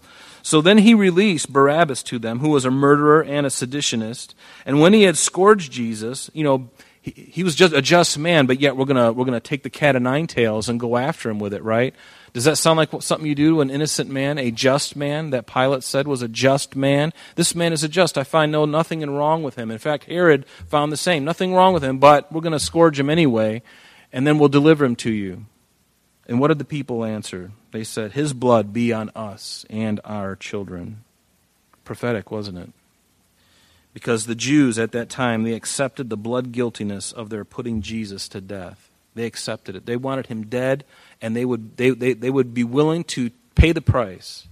So 0.47 0.61
then 0.61 0.79
he 0.79 0.95
released 0.95 1.53
Barabbas 1.53 2.05
to 2.05 2.21
them, 2.21 2.39
who 2.39 2.51
was 2.51 2.65
a 2.65 2.71
murderer 2.71 3.21
and 3.21 3.45
a 3.45 3.49
seditionist. 3.49 4.33
And 4.65 4.81
when 4.81 4.93
he 4.93 5.03
had 5.03 5.17
scourged 5.17 5.73
Jesus, 5.73 6.31
you 6.35 6.45
know, 6.45 6.71
he, 7.03 7.11
he 7.11 7.43
was 7.43 7.57
just 7.57 7.75
a 7.75 7.83
just 7.83 8.17
man, 8.17 8.47
but 8.47 8.61
yet 8.61 8.77
we're 8.77 8.85
to 8.85 9.13
we're 9.13 9.25
gonna 9.25 9.41
take 9.41 9.65
the 9.65 9.71
cat 9.71 9.97
of 9.97 10.03
nine 10.03 10.29
tails 10.29 10.69
and 10.69 10.79
go 10.79 10.99
after 10.99 11.29
him 11.29 11.41
with 11.41 11.53
it, 11.53 11.65
right? 11.65 11.97
Does 12.33 12.45
that 12.45 12.59
sound 12.59 12.77
like 12.77 12.91
something 13.03 13.27
you 13.27 13.35
do 13.35 13.57
to 13.57 13.61
an 13.61 13.71
innocent 13.71 14.09
man, 14.09 14.39
a 14.39 14.53
just 14.53 14.95
man 14.95 15.31
that 15.31 15.49
Pilate 15.49 15.83
said 15.83 16.07
was 16.07 16.23
a 16.23 16.29
just 16.29 16.77
man? 16.77 17.13
This 17.35 17.57
man 17.57 17.73
is 17.73 17.83
a 17.83 17.89
just. 17.89 18.17
I 18.17 18.23
find 18.23 18.53
no 18.53 18.67
nothing 18.67 19.01
wrong 19.01 19.43
with 19.43 19.57
him. 19.57 19.73
In 19.73 19.79
fact, 19.79 20.05
Herod 20.05 20.47
found 20.69 20.93
the 20.93 20.97
same. 20.97 21.25
Nothing 21.25 21.55
wrong 21.55 21.75
with 21.75 21.83
him, 21.83 21.99
but 21.99 22.31
we're 22.31 22.41
going 22.41 22.53
to 22.53 22.61
scourge 22.61 23.01
him 23.01 23.11
anyway, 23.11 23.63
and 24.13 24.25
then 24.25 24.39
we'll 24.39 24.49
deliver 24.49 24.85
him 24.85 24.95
to 24.95 25.11
you. 25.11 25.47
And 26.29 26.41
what 26.41 26.49
did 26.49 26.59
the 26.59 26.65
people 26.65 27.05
answer? 27.05 27.53
They 27.71 27.85
said, 27.85 28.13
His 28.13 28.33
blood 28.33 28.73
be 28.73 28.93
on 28.93 29.11
us 29.15 29.65
and 29.71 30.01
our 30.05 30.37
children. 30.37 31.05
Prophetic, 31.85 32.31
wasn't 32.31 32.59
it? 32.59 32.71
Because 33.95 34.27
the 34.27 34.35
Jews 34.35 34.79
at 34.79 34.93
that 34.93 35.09
time, 35.09 35.45
they 35.45 35.55
accepted 35.55 36.11
the 36.11 36.17
blood 36.17 36.53
guiltiness 36.53 37.13
of 37.13 37.31
their 37.31 37.45
putting 37.45 37.81
Jesus 37.81 38.29
to 38.29 38.41
death. 38.41 38.91
They 39.15 39.25
accepted 39.25 39.75
it. 39.77 39.87
They 39.87 39.97
wanted 39.97 40.27
him 40.27 40.47
dead 40.47 40.85
and 41.21 41.35
they 41.35 41.45
would, 41.45 41.77
they, 41.77 41.91
they, 41.91 42.13
they 42.13 42.31
would 42.31 42.53
be 42.53 42.65
willing 42.65 43.05
to 43.05 43.31
pay 43.55 43.73
the 43.73 43.81
price. 43.81 44.47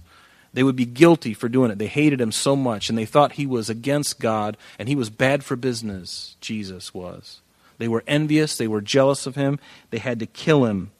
They 0.53 0.63
would 0.63 0.75
be 0.75 0.85
guilty 0.85 1.33
for 1.33 1.49
doing 1.49 1.69
it. 1.69 1.77
They 1.77 1.87
hated 1.87 2.21
him 2.21 2.31
so 2.31 2.55
much, 2.55 2.87
and 2.87 2.97
they 2.97 3.05
thought 3.05 3.33
he 3.33 3.45
was 3.45 3.69
against 3.69 4.21
God, 4.21 4.55
and 4.79 4.87
he 4.87 4.95
was 4.95 5.09
bad 5.09 5.43
for 5.43 5.57
business, 5.57 6.37
Jesus 6.39 6.93
was. 6.93 7.41
They 7.77 7.89
were 7.89 8.05
envious, 8.07 8.57
they 8.57 8.67
were 8.67 8.79
jealous 8.79 9.27
of 9.27 9.35
him, 9.35 9.59
they 9.91 9.97
had 9.97 10.19
to 10.19 10.25
kill 10.25 10.63
him, 10.63 10.91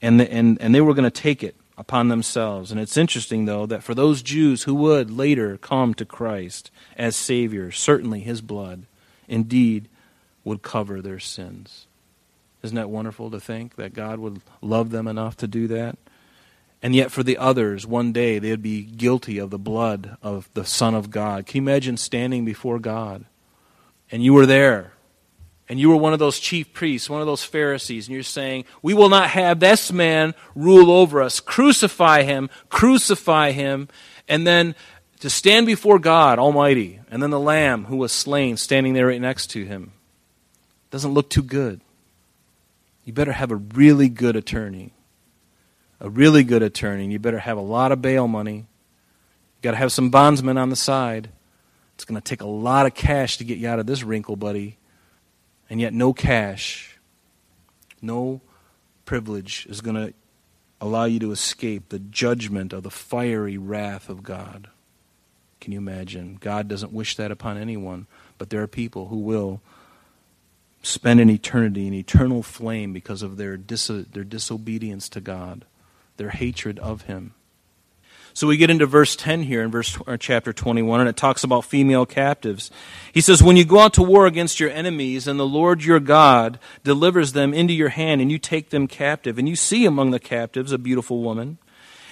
and, 0.00 0.20
the, 0.20 0.32
and, 0.32 0.60
and 0.60 0.74
they 0.74 0.80
were 0.80 0.94
going 0.94 1.04
to 1.04 1.10
take 1.10 1.42
it 1.42 1.56
upon 1.76 2.08
themselves. 2.08 2.70
And 2.70 2.80
it's 2.80 2.96
interesting, 2.96 3.44
though, 3.44 3.66
that 3.66 3.82
for 3.82 3.94
those 3.94 4.22
Jews 4.22 4.64
who 4.64 4.74
would 4.74 5.10
later 5.10 5.56
come 5.56 5.94
to 5.94 6.04
Christ 6.04 6.70
as 6.96 7.16
Savior, 7.16 7.70
certainly 7.70 8.20
his 8.20 8.40
blood 8.40 8.86
indeed 9.28 9.88
would 10.44 10.62
cover 10.62 11.00
their 11.00 11.20
sins. 11.20 11.86
Isn't 12.62 12.76
that 12.76 12.90
wonderful 12.90 13.30
to 13.30 13.38
think 13.38 13.76
that 13.76 13.94
God 13.94 14.18
would 14.18 14.40
love 14.60 14.90
them 14.90 15.06
enough 15.06 15.36
to 15.38 15.46
do 15.46 15.68
that? 15.68 15.96
And 16.82 16.94
yet, 16.94 17.10
for 17.10 17.22
the 17.22 17.38
others, 17.38 17.86
one 17.86 18.12
day 18.12 18.38
they'd 18.38 18.62
be 18.62 18.82
guilty 18.82 19.38
of 19.38 19.50
the 19.50 19.58
blood 19.58 20.16
of 20.22 20.48
the 20.54 20.64
Son 20.64 20.94
of 20.94 21.10
God. 21.10 21.46
Can 21.46 21.56
you 21.56 21.62
imagine 21.62 21.96
standing 21.96 22.44
before 22.44 22.78
God? 22.78 23.24
And 24.10 24.22
you 24.22 24.32
were 24.32 24.46
there. 24.46 24.92
And 25.68 25.78
you 25.78 25.90
were 25.90 25.96
one 25.96 26.12
of 26.12 26.18
those 26.18 26.38
chief 26.38 26.72
priests, 26.72 27.10
one 27.10 27.20
of 27.20 27.26
those 27.26 27.44
Pharisees, 27.44 28.06
and 28.06 28.14
you're 28.14 28.22
saying, 28.22 28.64
We 28.80 28.94
will 28.94 29.10
not 29.10 29.30
have 29.30 29.60
this 29.60 29.92
man 29.92 30.34
rule 30.54 30.90
over 30.90 31.22
us. 31.22 31.40
Crucify 31.40 32.22
him, 32.22 32.48
crucify 32.70 33.52
him. 33.52 33.88
And 34.28 34.46
then 34.46 34.74
to 35.20 35.28
stand 35.28 35.66
before 35.66 35.98
God 35.98 36.38
Almighty, 36.38 37.00
and 37.10 37.22
then 37.22 37.30
the 37.30 37.40
Lamb 37.40 37.84
who 37.84 37.96
was 37.96 38.12
slain 38.12 38.56
standing 38.56 38.94
there 38.94 39.08
right 39.08 39.20
next 39.20 39.48
to 39.48 39.64
him. 39.64 39.92
Doesn't 40.90 41.12
look 41.12 41.28
too 41.28 41.42
good 41.42 41.82
you 43.08 43.14
better 43.14 43.32
have 43.32 43.50
a 43.50 43.56
really 43.56 44.10
good 44.10 44.36
attorney. 44.36 44.92
A 45.98 46.10
really 46.10 46.44
good 46.44 46.62
attorney. 46.62 47.10
You 47.10 47.18
better 47.18 47.38
have 47.38 47.56
a 47.56 47.62
lot 47.62 47.90
of 47.90 48.02
bail 48.02 48.28
money. 48.28 48.56
You 48.56 49.62
got 49.62 49.70
to 49.70 49.78
have 49.78 49.92
some 49.92 50.10
bondsmen 50.10 50.58
on 50.58 50.68
the 50.68 50.76
side. 50.76 51.30
It's 51.94 52.04
going 52.04 52.20
to 52.20 52.22
take 52.22 52.42
a 52.42 52.46
lot 52.46 52.84
of 52.84 52.92
cash 52.92 53.38
to 53.38 53.44
get 53.44 53.56
you 53.56 53.66
out 53.66 53.78
of 53.78 53.86
this 53.86 54.02
wrinkle, 54.02 54.36
buddy. 54.36 54.76
And 55.70 55.80
yet, 55.80 55.92
no 55.92 56.12
cash, 56.12 56.98
no 58.00 58.40
privilege 59.04 59.66
is 59.68 59.80
going 59.80 59.96
to 59.96 60.14
allow 60.80 61.04
you 61.04 61.18
to 61.20 61.32
escape 61.32 61.88
the 61.88 61.98
judgment 61.98 62.72
of 62.72 62.82
the 62.82 62.90
fiery 62.90 63.58
wrath 63.58 64.08
of 64.08 64.22
God. 64.22 64.68
Can 65.60 65.72
you 65.72 65.78
imagine? 65.78 66.38
God 66.40 66.68
doesn't 66.68 66.92
wish 66.92 67.16
that 67.16 67.30
upon 67.30 67.58
anyone, 67.58 68.06
but 68.38 68.50
there 68.50 68.62
are 68.62 68.68
people 68.68 69.08
who 69.08 69.18
will 69.18 69.60
spend 70.82 71.20
an 71.20 71.28
eternity 71.28 71.86
in 71.86 71.94
eternal 71.94 72.42
flame 72.42 72.92
because 72.92 73.22
of 73.22 73.36
their, 73.36 73.56
dis- 73.56 73.88
their 73.88 74.24
disobedience 74.24 75.08
to 75.08 75.20
God, 75.20 75.64
their 76.16 76.30
hatred 76.30 76.78
of 76.78 77.02
Him. 77.02 77.34
So 78.38 78.46
we 78.46 78.56
get 78.56 78.70
into 78.70 78.86
verse 78.86 79.16
10 79.16 79.42
here 79.42 79.64
in 79.64 79.72
verse 79.72 79.98
chapter 80.20 80.52
21 80.52 81.00
and 81.00 81.08
it 81.08 81.16
talks 81.16 81.42
about 81.42 81.64
female 81.64 82.06
captives. 82.06 82.70
He 83.12 83.20
says 83.20 83.42
when 83.42 83.56
you 83.56 83.64
go 83.64 83.80
out 83.80 83.94
to 83.94 84.02
war 84.04 84.28
against 84.28 84.60
your 84.60 84.70
enemies 84.70 85.26
and 85.26 85.40
the 85.40 85.44
Lord 85.44 85.82
your 85.82 85.98
God 85.98 86.60
delivers 86.84 87.32
them 87.32 87.52
into 87.52 87.74
your 87.74 87.88
hand 87.88 88.20
and 88.20 88.30
you 88.30 88.38
take 88.38 88.70
them 88.70 88.86
captive 88.86 89.38
and 89.38 89.48
you 89.48 89.56
see 89.56 89.84
among 89.84 90.12
the 90.12 90.20
captives 90.20 90.70
a 90.70 90.78
beautiful 90.78 91.20
woman 91.20 91.58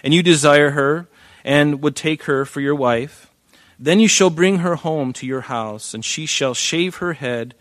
and 0.02 0.12
you 0.12 0.20
desire 0.20 0.70
her 0.70 1.06
and 1.44 1.80
would 1.80 1.94
take 1.94 2.24
her 2.24 2.44
for 2.44 2.60
your 2.60 2.74
wife 2.74 3.30
then 3.78 4.00
you 4.00 4.08
shall 4.08 4.28
bring 4.28 4.58
her 4.58 4.74
home 4.74 5.12
to 5.12 5.26
your 5.26 5.42
house 5.42 5.94
and 5.94 6.04
she 6.04 6.26
shall 6.26 6.54
shave 6.54 6.96
her 6.96 7.12
head 7.12 7.54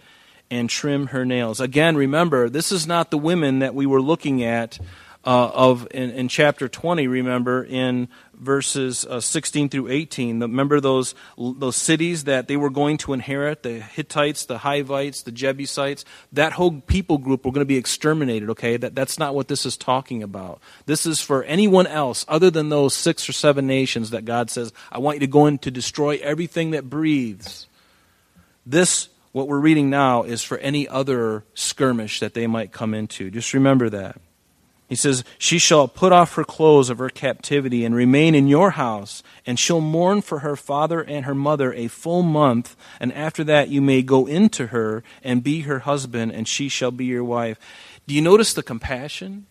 and 0.50 0.72
trim 0.72 1.08
her 1.08 1.24
nails. 1.24 1.60
Again, 1.60 1.96
remember, 1.96 2.50
this 2.50 2.72
is 2.72 2.88
not 2.88 3.12
the 3.12 3.18
women 3.20 3.60
that 3.60 3.76
we 3.76 3.86
were 3.86 4.02
looking 4.02 4.44
at 4.44 4.80
uh, 5.26 5.50
of 5.54 5.88
in, 5.92 6.12
in, 6.12 6.28
chapter 6.28 6.70
20, 6.70 7.08
remember, 7.08 7.64
in 7.64 8.08
verses 8.36 9.06
uh, 9.06 9.20
16 9.20 9.70
through 9.70 9.88
18. 9.88 10.40
Remember 10.40 10.80
those, 10.80 11.16
those 11.38 11.76
cities 11.76 12.26
that 12.26 12.48
they 12.48 12.56
were 12.56 12.70
going 12.70 12.98
to 12.98 13.14
inherit 13.14 13.64
the 13.64 13.80
Hittites, 13.80 14.46
the 14.46 14.60
Hivites, 14.60 15.24
the 15.24 15.32
Jebusites? 15.32 16.06
That 16.32 16.54
whole 16.54 16.82
people 16.82 17.18
group 17.18 17.44
were 17.44 17.52
going 17.52 17.62
to 17.62 17.66
be 17.66 17.78
exterminated, 17.78 18.52
okay? 18.52 18.78
That, 18.78 18.94
that's 18.94 19.18
not 19.18 19.34
what 19.34 19.48
this 19.48 19.66
is 19.66 19.76
talking 19.76 20.22
about. 20.22 20.62
This 20.86 21.08
is 21.08 21.22
for 21.22 21.44
anyone 21.44 21.88
else 21.88 22.24
other 22.28 22.52
than 22.52 22.70
those 22.70 22.94
six 22.94 23.28
or 23.28 23.34
seven 23.34 23.66
nations 23.66 24.12
that 24.12 24.26
God 24.26 24.52
says, 24.52 24.74
I 24.92 25.00
want 25.00 25.16
you 25.16 25.22
to 25.22 25.28
go 25.28 25.48
in 25.48 25.58
to 25.60 25.72
destroy 25.72 26.20
everything 26.22 26.72
that 26.72 26.88
breathes. 26.88 27.66
This 28.66 29.10
what 29.32 29.50
we're 29.50 29.60
reading 29.60 29.90
now 29.90 30.24
is 30.24 30.44
for 30.44 30.58
any 30.60 30.88
other 30.88 31.44
skirmish 31.56 32.22
that 32.22 32.34
they 32.34 32.48
might 32.48 32.72
come 32.72 32.94
into. 32.94 33.30
Just 33.30 33.54
remember 33.54 33.90
that. 33.90 34.22
He 34.88 34.96
says, 34.96 35.24
She 35.38 35.58
shall 35.58 35.88
put 35.88 36.12
off 36.12 36.36
her 36.36 36.44
clothes 36.44 36.90
of 36.90 37.00
her 37.00 37.10
captivity 37.10 37.84
and 37.84 37.96
remain 37.96 38.36
in 38.36 38.48
your 38.48 38.72
house, 38.72 39.24
and 39.46 39.60
she'll 39.60 39.82
mourn 39.82 40.22
for 40.22 40.40
her 40.40 40.56
father 40.56 41.02
and 41.02 41.26
her 41.26 41.34
mother 41.34 41.74
a 41.74 41.88
full 41.88 42.22
month, 42.22 42.76
and 43.00 43.12
after 43.14 43.44
that 43.46 43.70
you 43.70 43.82
may 43.82 44.02
go 44.02 44.28
into 44.28 44.68
her 44.68 45.04
and 45.24 45.44
be 45.44 45.62
her 45.62 45.80
husband, 45.80 46.32
and 46.32 46.48
she 46.48 46.70
shall 46.70 46.92
be 46.92 47.06
your 47.06 47.24
wife. 47.24 47.60
Do 48.06 48.14
you 48.14 48.22
notice 48.22 48.54
the 48.54 48.64
compassion? 48.64 49.48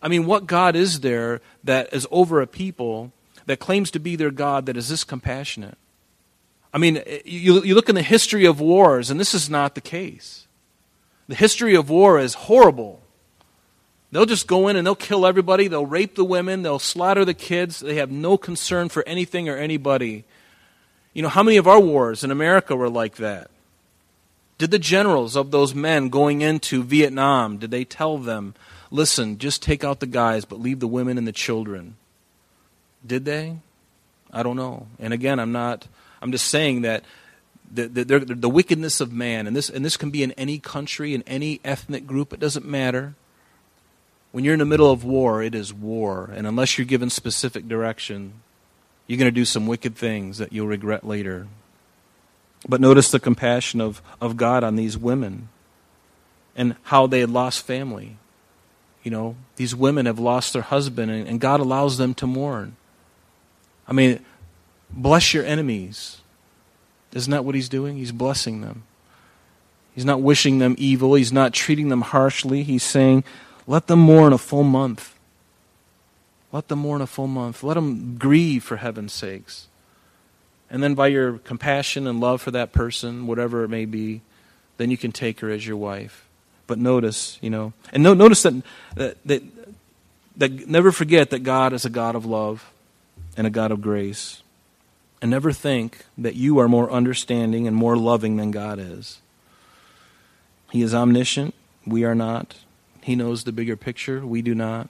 I 0.00 0.08
mean, 0.08 0.26
what 0.26 0.46
God 0.46 0.76
is 0.76 1.00
there 1.00 1.40
that 1.64 1.92
is 1.92 2.06
over 2.10 2.40
a 2.40 2.46
people 2.46 3.12
that 3.46 3.58
claims 3.58 3.90
to 3.90 3.98
be 3.98 4.14
their 4.16 4.30
God 4.30 4.66
that 4.66 4.76
is 4.76 4.88
this 4.88 5.02
compassionate? 5.02 5.78
I 6.72 6.78
mean, 6.78 7.02
you, 7.24 7.62
you 7.62 7.74
look 7.74 7.88
in 7.88 7.94
the 7.94 8.02
history 8.02 8.44
of 8.44 8.60
wars, 8.60 9.10
and 9.10 9.18
this 9.18 9.34
is 9.34 9.48
not 9.48 9.74
the 9.74 9.80
case. 9.80 10.46
The 11.28 11.34
history 11.34 11.74
of 11.74 11.88
war 11.88 12.18
is 12.18 12.34
horrible. 12.34 13.00
They'll 14.14 14.26
just 14.26 14.46
go 14.46 14.68
in 14.68 14.76
and 14.76 14.86
they'll 14.86 14.94
kill 14.94 15.26
everybody. 15.26 15.66
They'll 15.66 15.84
rape 15.84 16.14
the 16.14 16.24
women. 16.24 16.62
They'll 16.62 16.78
slaughter 16.78 17.24
the 17.24 17.34
kids. 17.34 17.80
They 17.80 17.96
have 17.96 18.12
no 18.12 18.38
concern 18.38 18.88
for 18.88 19.02
anything 19.08 19.48
or 19.48 19.56
anybody. 19.56 20.22
You 21.14 21.22
know, 21.22 21.28
how 21.28 21.42
many 21.42 21.56
of 21.56 21.66
our 21.66 21.80
wars 21.80 22.22
in 22.22 22.30
America 22.30 22.76
were 22.76 22.88
like 22.88 23.16
that? 23.16 23.50
Did 24.56 24.70
the 24.70 24.78
generals 24.78 25.34
of 25.34 25.50
those 25.50 25.74
men 25.74 26.10
going 26.10 26.42
into 26.42 26.84
Vietnam, 26.84 27.58
did 27.58 27.72
they 27.72 27.84
tell 27.84 28.16
them, 28.18 28.54
listen, 28.88 29.36
just 29.38 29.62
take 29.62 29.82
out 29.82 29.98
the 29.98 30.06
guys, 30.06 30.44
but 30.44 30.60
leave 30.60 30.78
the 30.78 30.86
women 30.86 31.18
and 31.18 31.26
the 31.26 31.32
children. 31.32 31.96
Did 33.04 33.24
they? 33.24 33.56
I 34.32 34.44
don't 34.44 34.56
know. 34.56 34.86
And 35.00 35.12
again, 35.12 35.40
I'm 35.40 35.50
not, 35.50 35.88
I'm 36.22 36.30
just 36.30 36.46
saying 36.46 36.82
that 36.82 37.02
the, 37.68 37.88
the, 37.88 38.04
the, 38.04 38.48
wickedness 38.48 39.00
of 39.00 39.12
man, 39.12 39.48
and 39.48 39.56
this, 39.56 39.68
and 39.68 39.84
this 39.84 39.96
can 39.96 40.10
be 40.10 40.22
in 40.22 40.30
any 40.32 40.60
country, 40.60 41.14
in 41.14 41.22
any 41.26 41.60
ethnic 41.64 42.06
group, 42.06 42.32
it 42.32 42.38
doesn't 42.38 42.64
matter. 42.64 43.16
When 44.34 44.42
you're 44.42 44.54
in 44.54 44.58
the 44.58 44.64
middle 44.64 44.90
of 44.90 45.04
war, 45.04 45.44
it 45.44 45.54
is 45.54 45.72
war. 45.72 46.28
And 46.34 46.44
unless 46.44 46.76
you're 46.76 46.84
given 46.84 47.08
specific 47.08 47.68
direction, 47.68 48.32
you're 49.06 49.16
going 49.16 49.28
to 49.28 49.30
do 49.30 49.44
some 49.44 49.68
wicked 49.68 49.94
things 49.94 50.38
that 50.38 50.52
you'll 50.52 50.66
regret 50.66 51.06
later. 51.06 51.46
But 52.68 52.80
notice 52.80 53.12
the 53.12 53.20
compassion 53.20 53.80
of, 53.80 54.02
of 54.20 54.36
God 54.36 54.64
on 54.64 54.74
these 54.74 54.98
women 54.98 55.50
and 56.56 56.74
how 56.82 57.06
they 57.06 57.20
had 57.20 57.30
lost 57.30 57.64
family. 57.64 58.16
You 59.04 59.12
know, 59.12 59.36
these 59.54 59.76
women 59.76 60.06
have 60.06 60.18
lost 60.18 60.52
their 60.52 60.62
husband, 60.62 61.12
and, 61.12 61.28
and 61.28 61.40
God 61.40 61.60
allows 61.60 61.96
them 61.96 62.12
to 62.14 62.26
mourn. 62.26 62.74
I 63.86 63.92
mean, 63.92 64.18
bless 64.90 65.32
your 65.32 65.44
enemies. 65.44 66.22
Isn't 67.12 67.30
that 67.30 67.44
what 67.44 67.54
He's 67.54 67.68
doing? 67.68 67.98
He's 67.98 68.10
blessing 68.10 68.62
them. 68.62 68.82
He's 69.94 70.04
not 70.04 70.22
wishing 70.22 70.58
them 70.58 70.74
evil, 70.76 71.14
He's 71.14 71.32
not 71.32 71.52
treating 71.52 71.88
them 71.88 72.00
harshly. 72.00 72.64
He's 72.64 72.82
saying, 72.82 73.22
let 73.66 73.86
them 73.86 74.00
mourn 74.00 74.32
a 74.32 74.38
full 74.38 74.64
month. 74.64 75.14
Let 76.52 76.68
them 76.68 76.80
mourn 76.80 77.00
a 77.00 77.06
full 77.06 77.26
month. 77.26 77.62
Let 77.62 77.74
them 77.74 78.16
grieve 78.16 78.62
for 78.62 78.76
heaven's 78.76 79.12
sakes. 79.12 79.68
And 80.70 80.82
then, 80.82 80.94
by 80.94 81.08
your 81.08 81.38
compassion 81.38 82.06
and 82.06 82.20
love 82.20 82.42
for 82.42 82.50
that 82.50 82.72
person, 82.72 83.26
whatever 83.26 83.64
it 83.64 83.68
may 83.68 83.84
be, 83.84 84.22
then 84.76 84.90
you 84.90 84.96
can 84.96 85.12
take 85.12 85.40
her 85.40 85.50
as 85.50 85.66
your 85.66 85.76
wife. 85.76 86.26
But 86.66 86.78
notice, 86.78 87.38
you 87.40 87.50
know, 87.50 87.72
and 87.92 88.02
no, 88.02 88.14
notice 88.14 88.42
that, 88.42 88.62
that, 88.94 89.16
that, 89.26 89.42
that 90.36 90.68
never 90.68 90.90
forget 90.92 91.30
that 91.30 91.40
God 91.40 91.72
is 91.72 91.84
a 91.84 91.90
God 91.90 92.14
of 92.14 92.24
love 92.24 92.72
and 93.36 93.46
a 93.46 93.50
God 93.50 93.70
of 93.70 93.80
grace. 93.82 94.42
And 95.20 95.30
never 95.30 95.52
think 95.52 96.04
that 96.18 96.34
you 96.34 96.58
are 96.58 96.68
more 96.68 96.90
understanding 96.90 97.66
and 97.66 97.76
more 97.76 97.96
loving 97.96 98.36
than 98.36 98.50
God 98.50 98.78
is. 98.78 99.20
He 100.70 100.82
is 100.82 100.94
omniscient. 100.94 101.54
We 101.86 102.04
are 102.04 102.14
not. 102.14 102.56
He 103.04 103.16
knows 103.16 103.44
the 103.44 103.52
bigger 103.52 103.76
picture. 103.76 104.24
We 104.24 104.40
do 104.40 104.54
not. 104.54 104.88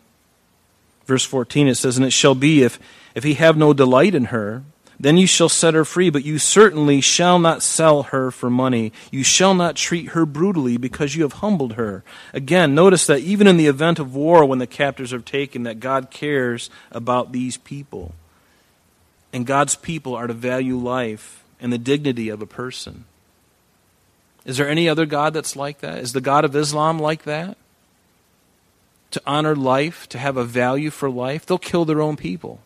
Verse 1.04 1.24
14 1.24 1.66
it 1.66 1.74
says, 1.74 1.96
And 1.96 2.06
it 2.06 2.12
shall 2.12 2.36
be 2.36 2.62
if, 2.62 2.78
if 3.16 3.24
he 3.24 3.34
have 3.34 3.56
no 3.56 3.72
delight 3.72 4.14
in 4.14 4.26
her, 4.26 4.62
then 5.00 5.16
you 5.16 5.26
shall 5.26 5.48
set 5.48 5.74
her 5.74 5.84
free, 5.84 6.10
but 6.10 6.24
you 6.24 6.38
certainly 6.38 7.00
shall 7.00 7.40
not 7.40 7.60
sell 7.60 8.04
her 8.04 8.30
for 8.30 8.48
money. 8.48 8.92
You 9.10 9.24
shall 9.24 9.52
not 9.52 9.74
treat 9.74 10.10
her 10.10 10.24
brutally 10.24 10.76
because 10.76 11.16
you 11.16 11.24
have 11.24 11.34
humbled 11.34 11.72
her. 11.72 12.04
Again, 12.32 12.72
notice 12.72 13.04
that 13.06 13.18
even 13.18 13.48
in 13.48 13.56
the 13.56 13.66
event 13.66 13.98
of 13.98 14.14
war, 14.14 14.44
when 14.44 14.60
the 14.60 14.66
captives 14.68 15.12
are 15.12 15.18
taken, 15.18 15.64
that 15.64 15.80
God 15.80 16.12
cares 16.12 16.70
about 16.92 17.32
these 17.32 17.56
people. 17.56 18.14
And 19.32 19.44
God's 19.44 19.74
people 19.74 20.14
are 20.14 20.28
to 20.28 20.34
value 20.34 20.76
life 20.76 21.42
and 21.60 21.72
the 21.72 21.78
dignity 21.78 22.28
of 22.28 22.40
a 22.40 22.46
person. 22.46 23.06
Is 24.44 24.58
there 24.58 24.68
any 24.68 24.88
other 24.88 25.04
God 25.04 25.34
that's 25.34 25.56
like 25.56 25.80
that? 25.80 25.98
Is 25.98 26.12
the 26.12 26.20
God 26.20 26.44
of 26.44 26.54
Islam 26.54 27.00
like 27.00 27.24
that? 27.24 27.56
To 29.14 29.22
honor 29.28 29.54
life, 29.54 30.08
to 30.08 30.18
have 30.18 30.36
a 30.36 30.42
value 30.42 30.90
for 30.90 31.08
life, 31.08 31.46
they'll 31.46 31.56
kill 31.56 31.84
their 31.84 32.02
own 32.02 32.16
people. 32.16 32.58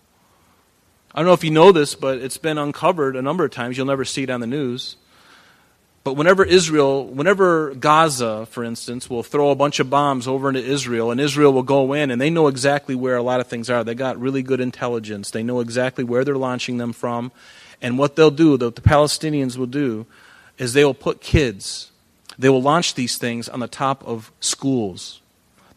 I 1.15 1.19
don't 1.19 1.27
know 1.27 1.35
if 1.35 1.45
you 1.45 1.51
know 1.51 1.73
this, 1.73 1.95
but 1.95 2.21
it's 2.21 2.39
been 2.39 2.57
uncovered 2.57 3.17
a 3.17 3.21
number 3.21 3.45
of 3.45 3.51
times. 3.51 3.77
You'll 3.77 3.85
never 3.85 4.07
see 4.07 4.23
it 4.23 4.31
on 4.31 4.41
the 4.41 4.47
news. 4.47 4.97
But 6.05 6.15
whenever 6.15 6.43
Israel, 6.43 7.07
whenever 7.07 7.75
Gaza, 7.75 8.47
for 8.47 8.65
instance, 8.65 9.11
will 9.11 9.23
throw 9.23 9.51
a 9.51 9.55
bunch 9.55 9.79
of 9.79 9.91
bombs 9.91 10.27
over 10.27 10.49
into 10.49 10.65
Israel, 10.65 11.11
and 11.11 11.21
Israel 11.21 11.53
will 11.53 11.63
go 11.63 11.93
in, 11.93 12.11
and 12.11 12.19
they 12.19 12.31
know 12.31 12.47
exactly 12.47 12.95
where 12.95 13.19
a 13.19 13.23
lot 13.23 13.41
of 13.41 13.47
things 13.49 13.69
are. 13.69 13.85
They 13.85 13.95
got 13.95 14.19
really 14.19 14.43
good 14.43 14.61
intelligence. 14.63 15.31
They 15.31 15.43
know 15.43 15.61
exactly 15.61 16.03
where 16.03 16.25
they're 16.25 16.39
launching 16.39 16.79
them 16.79 16.95
from. 16.95 17.31
And 17.83 17.99
what 17.99 18.17
they'll 18.17 18.31
do, 18.31 18.53
what 18.53 18.75
the 18.75 18.81
Palestinians 18.81 19.59
will 19.59 19.67
do, 19.67 20.07
is 20.57 20.73
they 20.73 20.87
will 20.87 20.95
put 20.95 21.21
kids, 21.21 21.91
they 22.39 22.49
will 22.49 22.63
launch 22.63 22.95
these 22.95 23.19
things 23.19 23.51
on 23.51 23.61
the 23.61 23.69
top 23.69 24.03
of 24.09 24.33
schools. 24.41 25.21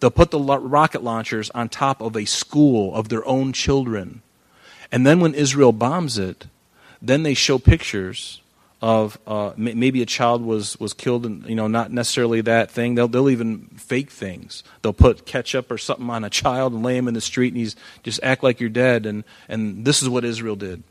They'll 0.02 0.10
put 0.10 0.32
the 0.32 0.40
rocket 0.40 1.04
launchers 1.04 1.52
on 1.52 1.70
top 1.70 2.02
of 2.02 2.18
a 2.18 2.26
school 2.26 2.94
of 2.96 3.10
their 3.10 3.26
own 3.26 3.54
children. 3.54 4.24
And 4.92 5.06
then 5.06 5.20
when 5.20 5.36
Israel 5.36 5.72
bombs 5.72 6.18
it, 6.18 6.48
then 7.02 7.24
they 7.24 7.36
show 7.36 7.60
pictures 7.60 8.42
of 8.82 9.20
uh, 9.28 9.54
maybe 9.56 10.02
a 10.02 10.08
child 10.08 10.42
was, 10.42 10.80
was 10.80 10.94
killed 10.94 11.24
and 11.24 11.46
you 11.48 11.54
know 11.54 11.68
not 11.68 11.92
necessarily 11.92 12.42
that 12.42 12.72
thing. 12.72 12.96
They'll, 12.96 13.08
they'll 13.08 13.30
even 13.30 13.68
fake 13.78 14.10
things. 14.10 14.64
They'll 14.82 14.92
put 14.92 15.28
ketchup 15.28 15.70
or 15.70 15.78
something 15.78 16.10
on 16.10 16.24
a 16.24 16.32
child 16.32 16.74
and 16.74 16.82
lay 16.82 16.98
him 16.98 17.08
in 17.08 17.14
the 17.14 17.22
street 17.22 17.50
and 17.50 17.58
he's 17.58 17.76
just 18.02 18.20
act 18.24 18.42
like 18.42 18.60
you're 18.60 18.70
dead. 18.70 19.06
And, 19.06 19.24
and 19.48 19.86
this 19.86 20.02
is 20.02 20.10
what 20.10 20.26
israel 20.26 20.56
did. 20.56 20.82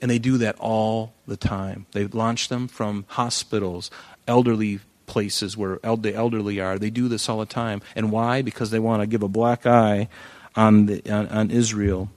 And 0.00 0.10
they 0.10 0.18
do 0.18 0.38
that 0.38 0.56
all 0.58 1.12
the 1.26 1.36
time. 1.36 1.84
They 1.92 2.06
launch 2.06 2.48
them 2.48 2.68
from 2.68 3.04
hospitals 3.08 3.90
elderly 4.26 4.80
places 5.10 5.56
where 5.56 5.78
the 5.82 6.14
elderly 6.14 6.60
are 6.60 6.78
they 6.78 6.88
do 6.88 7.08
this 7.08 7.28
all 7.28 7.40
the 7.40 7.46
time 7.46 7.82
and 7.96 8.12
why 8.12 8.40
because 8.42 8.70
they 8.70 8.78
want 8.78 9.02
to 9.02 9.06
give 9.06 9.22
a 9.22 9.28
black 9.28 9.66
eye 9.66 10.08
on, 10.54 10.86
the, 10.86 11.02
on, 11.10 11.26
on 11.28 11.50
israel 11.50 12.08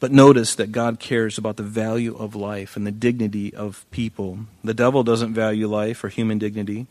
but 0.00 0.12
notice 0.12 0.54
that 0.54 0.70
God 0.70 1.00
cares 1.00 1.38
about 1.38 1.56
the 1.56 1.62
value 1.64 2.16
of 2.16 2.36
life 2.36 2.76
and 2.76 2.86
the 2.86 2.92
dignity 2.92 3.52
of 3.52 3.84
people. 3.90 4.40
The 4.62 4.74
devil 4.74 5.02
doesn't 5.02 5.34
value 5.34 5.66
life 5.66 6.04
or 6.04 6.08
human 6.08 6.38
dignity, 6.38 6.86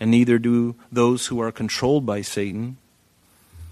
and 0.00 0.10
neither 0.10 0.38
do 0.38 0.74
those 0.90 1.26
who 1.26 1.40
are 1.40 1.52
controlled 1.52 2.06
by 2.06 2.22
Satan. 2.22 2.78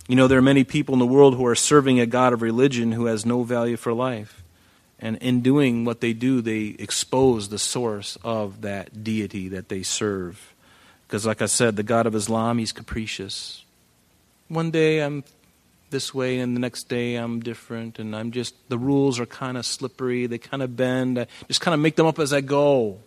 You 0.09 0.17
know, 0.17 0.29
there 0.29 0.39
are 0.39 0.43
many 0.43 0.63
people 0.63 0.93
in 0.93 0.99
the 0.99 1.07
world 1.07 1.37
who 1.37 1.47
are 1.47 1.55
serving 1.55 1.99
a 2.01 2.07
God 2.07 2.33
of 2.33 2.43
religion 2.43 2.93
who 2.93 3.07
has 3.07 3.25
no 3.25 3.45
value 3.45 3.77
for 3.77 3.93
life. 3.95 4.43
And 4.99 5.17
in 5.19 5.41
doing 5.41 5.85
what 5.85 6.01
they 6.01 6.13
do, 6.13 6.41
they 6.41 6.77
expose 6.79 7.49
the 7.49 7.59
source 7.59 8.17
of 8.25 8.63
that 8.63 9.03
deity 9.03 9.49
that 9.49 9.69
they 9.69 9.83
serve. 9.83 10.55
Because, 11.07 11.25
like 11.25 11.43
I 11.43 11.47
said, 11.47 11.77
the 11.77 11.83
God 11.83 12.07
of 12.07 12.15
Islam, 12.15 12.59
he's 12.59 12.73
capricious. 12.73 13.65
One 14.49 14.71
day 14.71 15.01
I'm 15.01 15.25
this 15.91 16.13
way 16.13 16.39
and 16.39 16.57
the 16.57 16.61
next 16.61 16.89
day 16.89 17.15
I'm 17.15 17.41
different 17.41 17.99
and 17.99 18.15
I'm 18.15 18.33
just 18.33 18.55
the 18.69 18.79
rules 18.79 19.21
are 19.21 19.27
kind 19.27 19.57
of 19.57 19.65
slippery, 19.65 20.27
they 20.27 20.39
kind 20.39 20.63
of 20.63 20.77
bend. 20.77 21.19
I 21.19 21.27
just 21.49 21.61
kind 21.61 21.75
of 21.75 21.81
make 21.81 21.97
them 21.97 22.07
up 22.07 22.19
as 22.19 22.33
I 22.33 22.41
go. 22.41 22.99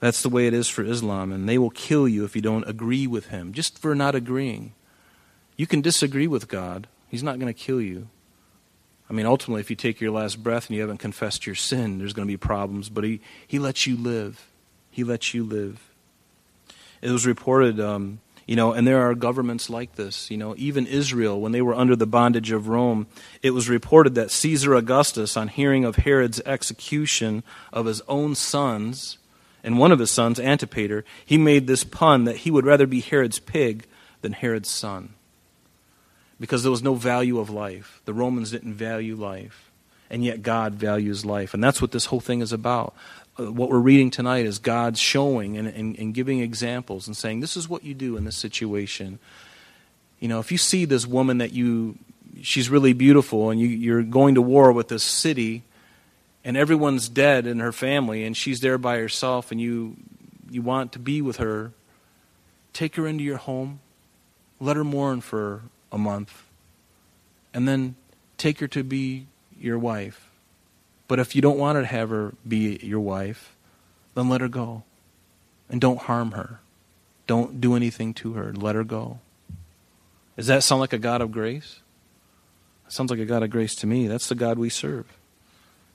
That's 0.00 0.22
the 0.22 0.28
way 0.28 0.46
it 0.46 0.54
is 0.54 0.68
for 0.68 0.82
Islam 0.82 1.32
and 1.32 1.48
they 1.48 1.58
will 1.58 1.70
kill 1.70 2.08
you 2.08 2.24
if 2.24 2.34
you 2.34 2.42
don't 2.42 2.68
agree 2.68 3.06
with 3.06 3.26
him 3.28 3.52
just 3.52 3.78
for 3.78 3.94
not 3.94 4.14
agreeing. 4.14 4.72
You 5.56 5.66
can 5.66 5.80
disagree 5.80 6.26
with 6.26 6.48
God. 6.48 6.88
He's 7.08 7.22
not 7.22 7.38
going 7.38 7.52
to 7.52 7.58
kill 7.58 7.80
you. 7.80 8.08
I 9.10 9.12
mean, 9.12 9.26
ultimately, 9.26 9.60
if 9.60 9.68
you 9.68 9.76
take 9.76 10.00
your 10.00 10.10
last 10.10 10.42
breath 10.42 10.68
and 10.68 10.76
you 10.76 10.80
haven't 10.80 10.98
confessed 10.98 11.44
your 11.44 11.54
sin, 11.54 11.98
there's 11.98 12.14
going 12.14 12.26
to 12.26 12.32
be 12.32 12.38
problems, 12.38 12.88
but 12.88 13.04
He, 13.04 13.20
he 13.46 13.58
lets 13.58 13.86
you 13.86 13.94
live. 13.94 14.46
He 14.90 15.04
lets 15.04 15.34
you 15.34 15.44
live. 15.44 15.91
It 17.02 17.10
was 17.10 17.26
reported 17.26 17.78
um, 17.80 18.20
you 18.46 18.56
know, 18.56 18.72
and 18.72 18.86
there 18.86 19.08
are 19.08 19.14
governments 19.14 19.70
like 19.70 19.94
this. 19.94 20.30
You 20.30 20.36
know, 20.36 20.54
even 20.58 20.86
Israel, 20.86 21.40
when 21.40 21.52
they 21.52 21.62
were 21.62 21.74
under 21.74 21.96
the 21.96 22.06
bondage 22.06 22.50
of 22.50 22.68
Rome, 22.68 23.06
it 23.42 23.52
was 23.52 23.68
reported 23.68 24.14
that 24.16 24.30
Caesar 24.30 24.74
Augustus, 24.74 25.36
on 25.36 25.48
hearing 25.48 25.84
of 25.84 25.96
Herod's 25.96 26.40
execution 26.44 27.44
of 27.72 27.86
his 27.86 28.02
own 28.08 28.34
sons, 28.34 29.18
and 29.62 29.78
one 29.78 29.92
of 29.92 30.00
his 30.00 30.10
sons, 30.10 30.40
Antipater, 30.40 31.04
he 31.24 31.38
made 31.38 31.66
this 31.66 31.84
pun 31.84 32.24
that 32.24 32.38
he 32.38 32.50
would 32.50 32.66
rather 32.66 32.86
be 32.86 33.00
Herod's 33.00 33.38
pig 33.38 33.86
than 34.20 34.32
Herod's 34.32 34.70
son. 34.70 35.14
Because 36.40 36.64
there 36.64 36.72
was 36.72 36.82
no 36.82 36.94
value 36.94 37.38
of 37.38 37.48
life. 37.48 38.00
The 38.04 38.14
Romans 38.14 38.50
didn't 38.50 38.74
value 38.74 39.14
life. 39.14 39.70
And 40.10 40.24
yet 40.24 40.42
God 40.42 40.74
values 40.74 41.24
life. 41.24 41.54
And 41.54 41.62
that's 41.62 41.80
what 41.80 41.92
this 41.92 42.06
whole 42.06 42.20
thing 42.20 42.42
is 42.42 42.52
about. 42.52 42.94
Uh, 43.38 43.50
what 43.50 43.70
we're 43.70 43.78
reading 43.78 44.10
tonight 44.10 44.44
is 44.44 44.58
God 44.58 44.98
showing 44.98 45.56
and, 45.56 45.66
and, 45.66 45.98
and 45.98 46.12
giving 46.12 46.40
examples 46.40 47.06
and 47.06 47.16
saying, 47.16 47.40
this 47.40 47.56
is 47.56 47.68
what 47.68 47.82
you 47.82 47.94
do 47.94 48.16
in 48.16 48.24
this 48.24 48.36
situation. 48.36 49.18
You 50.20 50.28
know, 50.28 50.38
if 50.38 50.52
you 50.52 50.58
see 50.58 50.84
this 50.84 51.06
woman 51.06 51.38
that 51.38 51.52
you, 51.52 51.96
she's 52.42 52.68
really 52.68 52.92
beautiful 52.92 53.50
and 53.50 53.58
you, 53.58 53.68
you're 53.68 54.02
going 54.02 54.34
to 54.34 54.42
war 54.42 54.70
with 54.72 54.88
this 54.88 55.02
city 55.02 55.62
and 56.44 56.56
everyone's 56.56 57.08
dead 57.08 57.46
in 57.46 57.60
her 57.60 57.72
family 57.72 58.24
and 58.24 58.36
she's 58.36 58.60
there 58.60 58.76
by 58.76 58.98
herself 58.98 59.50
and 59.50 59.60
you, 59.60 59.96
you 60.50 60.60
want 60.60 60.92
to 60.92 60.98
be 60.98 61.22
with 61.22 61.38
her, 61.38 61.72
take 62.74 62.96
her 62.96 63.06
into 63.06 63.24
your 63.24 63.38
home, 63.38 63.80
let 64.60 64.76
her 64.76 64.84
mourn 64.84 65.22
for 65.22 65.62
a 65.90 65.96
month, 65.96 66.44
and 67.54 67.66
then 67.66 67.96
take 68.36 68.60
her 68.60 68.68
to 68.68 68.84
be 68.84 69.26
your 69.58 69.78
wife 69.78 70.31
but 71.12 71.18
if 71.18 71.36
you 71.36 71.42
don't 71.42 71.58
want 71.58 71.76
to 71.76 71.84
have 71.84 72.08
her 72.08 72.32
be 72.48 72.80
your 72.82 73.00
wife, 73.00 73.54
then 74.14 74.30
let 74.30 74.40
her 74.40 74.48
go. 74.48 74.82
And 75.68 75.78
don't 75.78 75.98
harm 75.98 76.30
her. 76.30 76.60
Don't 77.26 77.60
do 77.60 77.76
anything 77.76 78.14
to 78.14 78.32
her. 78.32 78.50
Let 78.54 78.76
her 78.76 78.82
go. 78.82 79.20
Does 80.38 80.46
that 80.46 80.62
sound 80.62 80.80
like 80.80 80.94
a 80.94 80.98
God 80.98 81.20
of 81.20 81.30
grace? 81.30 81.80
It 82.86 82.92
sounds 82.92 83.10
like 83.10 83.20
a 83.20 83.26
God 83.26 83.42
of 83.42 83.50
grace 83.50 83.74
to 83.74 83.86
me. 83.86 84.06
That's 84.06 84.26
the 84.26 84.34
God 84.34 84.58
we 84.58 84.70
serve. 84.70 85.04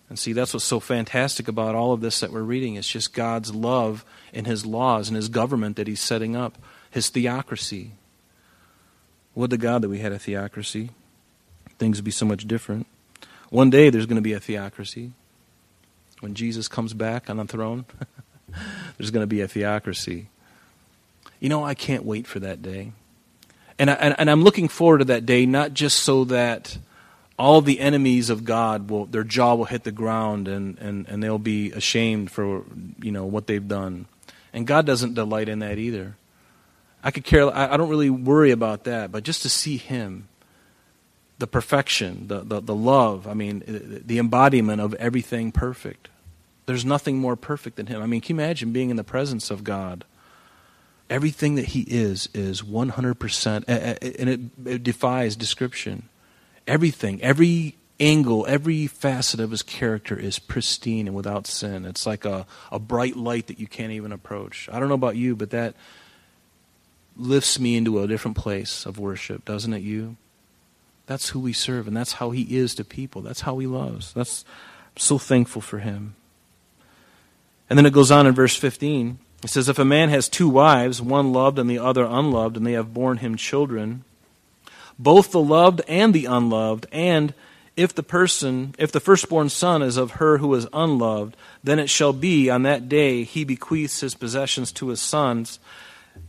And 0.08 0.20
see, 0.20 0.34
that's 0.34 0.54
what's 0.54 0.64
so 0.64 0.80
fantastic 0.80 1.48
about 1.48 1.74
all 1.74 1.94
of 1.94 2.02
this 2.02 2.20
that 2.20 2.32
we're 2.32 2.44
reading. 2.44 2.76
It's 2.76 2.88
just 2.88 3.16
God's 3.16 3.56
love 3.56 4.06
and 4.36 4.46
His 4.46 4.68
laws 4.68 5.08
and 5.08 5.16
His 5.16 5.30
government 5.30 5.78
that 5.78 5.88
He's 5.88 6.00
setting 6.00 6.36
up, 6.36 6.60
His 6.92 7.10
theocracy. 7.10 7.94
Would 9.34 9.50
to 9.50 9.58
God 9.58 9.82
that 9.82 9.90
we 9.90 9.98
had 9.98 10.12
a 10.12 10.20
theocracy. 10.20 10.92
Things 11.80 11.98
would 11.98 12.06
be 12.06 12.12
so 12.12 12.28
much 12.28 12.48
different. 12.48 12.86
One 13.50 13.70
day 13.70 13.90
there's 13.90 14.06
going 14.06 14.18
to 14.18 14.22
be 14.22 14.34
a 14.34 14.40
theocracy. 14.40 15.12
When 16.20 16.34
Jesus 16.34 16.68
comes 16.68 16.94
back 16.94 17.30
on 17.30 17.38
the 17.38 17.46
throne, 17.46 17.86
there's 18.98 19.12
going 19.12 19.24
to 19.24 19.28
be 19.28 19.42
a 19.42 19.48
theocracy. 19.48 20.28
You 21.40 21.50
know, 21.50 21.64
I 21.64 21.76
can't 21.76 22.04
wait 22.04 22.28
for 22.28 22.40
that 22.40 22.62
day. 22.62 22.92
And, 23.80 23.92
I, 23.92 23.94
and 23.94 24.30
I'm 24.30 24.44
looking 24.44 24.68
forward 24.68 25.00
to 25.00 25.06
that 25.06 25.26
day, 25.26 25.46
not 25.46 25.74
just 25.74 26.00
so 26.00 26.24
that 26.26 26.80
all 27.38 27.62
the 27.62 27.80
enemies 27.80 28.30
of 28.30 28.44
God 28.44 28.90
will 28.90 29.06
their 29.06 29.24
jaw 29.24 29.54
will 29.56 29.66
hit 29.66 29.84
the 29.84 29.92
ground 29.92 30.48
and, 30.48 30.78
and, 30.80 31.08
and 31.08 31.22
they'll 31.22 31.38
be 31.38 31.72
ashamed 31.72 32.32
for 32.32 32.64
you 33.00 33.12
know 33.12 33.26
what 33.26 33.48
they've 33.48 33.68
done. 33.68 34.08
And 34.54 34.66
God 34.66 34.86
doesn't 34.86 35.14
delight 35.14 35.50
in 35.50 35.60
that 35.60 35.78
either. 35.78 36.16
I 37.04 37.12
could 37.12 37.24
care 37.24 37.54
I, 37.54 37.74
I 37.74 37.78
don't 37.78 37.90
really 37.90 38.10
worry 38.10 38.52
about 38.52 38.86
that, 38.86 39.12
but 39.12 39.24
just 39.24 39.44
to 39.44 39.50
see 39.50 39.78
him, 39.78 40.28
the 41.40 41.48
perfection, 41.48 42.28
the, 42.28 42.42
the, 42.42 42.62
the 42.62 42.76
love, 42.76 43.28
I 43.28 43.34
mean 43.34 43.64
uh, 43.68 44.02
the 44.06 44.20
embodiment 44.20 44.82
of 44.82 44.94
everything 44.96 45.52
perfect. 45.52 46.10
There's 46.66 46.86
nothing 46.86 47.18
more 47.18 47.36
perfect 47.36 47.78
than 47.78 47.88
him. 47.88 48.02
I 48.02 48.08
mean, 48.08 48.22
can 48.22 48.36
you 48.36 48.44
imagine 48.44 48.74
being 48.74 48.90
in 48.90 48.98
the 48.98 49.04
presence 49.04 49.50
of 49.50 49.64
God? 49.64 50.04
Everything 51.10 51.56
that 51.56 51.66
he 51.66 51.82
is 51.82 52.28
is 52.34 52.62
100%, 52.62 53.64
and 53.68 54.30
it, 54.30 54.40
it 54.66 54.84
defies 54.84 55.38
description. 55.38 56.10
Everything, 56.68 57.22
every 57.22 57.78
angle, 58.00 58.46
every 58.48 58.88
facet 58.88 59.40
of 59.40 59.52
his 59.52 59.64
character 59.64 60.20
is 60.20 60.40
pristine 60.40 61.08
and 61.08 61.16
without 61.16 61.48
sin. 61.48 61.86
It's 61.86 62.06
like 62.06 62.26
a, 62.26 62.46
a 62.72 62.80
bright 62.80 63.16
light 63.16 63.48
that 63.48 63.60
you 63.60 63.68
can't 63.68 63.94
even 63.94 64.12
approach. 64.12 64.68
I 64.72 64.80
don't 64.80 64.90
know 64.90 64.96
about 64.96 65.16
you, 65.16 65.36
but 65.36 65.52
that 65.52 65.76
lifts 67.16 67.60
me 67.60 67.76
into 67.76 68.02
a 68.02 68.08
different 68.08 68.38
place 68.38 68.86
of 68.86 69.00
worship, 69.00 69.46
doesn't 69.46 69.74
it, 69.74 69.82
you? 69.82 70.18
That's 71.08 71.30
who 71.30 71.40
we 71.40 71.54
serve, 71.54 71.88
and 71.88 71.98
that's 71.98 72.14
how 72.14 72.32
he 72.32 72.56
is 72.56 72.76
to 72.76 72.84
people. 72.84 73.22
That's 73.22 73.42
how 73.42 73.58
he 73.58 73.66
loves. 73.66 74.14
That's 74.14 74.46
I'm 74.96 75.00
so 75.00 75.18
thankful 75.18 75.62
for 75.62 75.80
him. 75.80 76.16
And 77.70 77.78
then 77.78 77.86
it 77.86 77.94
goes 77.94 78.12
on 78.12 78.28
in 78.28 78.34
verse 78.34 78.56
15. 78.56 79.18
It 79.44 79.50
says, 79.50 79.70
If 79.70 79.80
a 79.80 79.86
man 79.86 80.10
has 80.10 80.30
two 80.30 80.50
wives, 80.50 81.02
one 81.02 81.32
loved 81.32 81.60
and 81.60 81.70
the 81.70 81.80
other 81.80 82.04
unloved, 82.04 82.58
and 82.58 82.66
they 82.66 82.74
have 82.74 82.94
borne 82.94 83.18
him 83.18 83.36
children, 83.36 84.04
both 85.00 85.32
the 85.32 85.42
loved 85.42 85.82
and 85.88 86.14
the 86.14 86.26
unloved, 86.26 86.88
and 86.92 87.34
if 87.76 87.94
the 87.94 88.04
person, 88.04 88.74
if 88.80 88.92
the 88.92 89.00
firstborn 89.00 89.50
son 89.50 89.84
is 89.84 89.98
of 89.98 90.12
her 90.12 90.40
who 90.40 90.54
is 90.56 90.68
unloved, 90.74 91.38
then 91.64 91.78
it 91.78 91.90
shall 91.90 92.14
be 92.14 92.50
on 92.50 92.64
that 92.64 92.90
day 92.90 93.24
he 93.24 93.44
bequeaths 93.44 94.00
his 94.00 94.16
possessions 94.16 94.72
to 94.74 94.88
his 94.88 95.00
sons, 95.00 95.60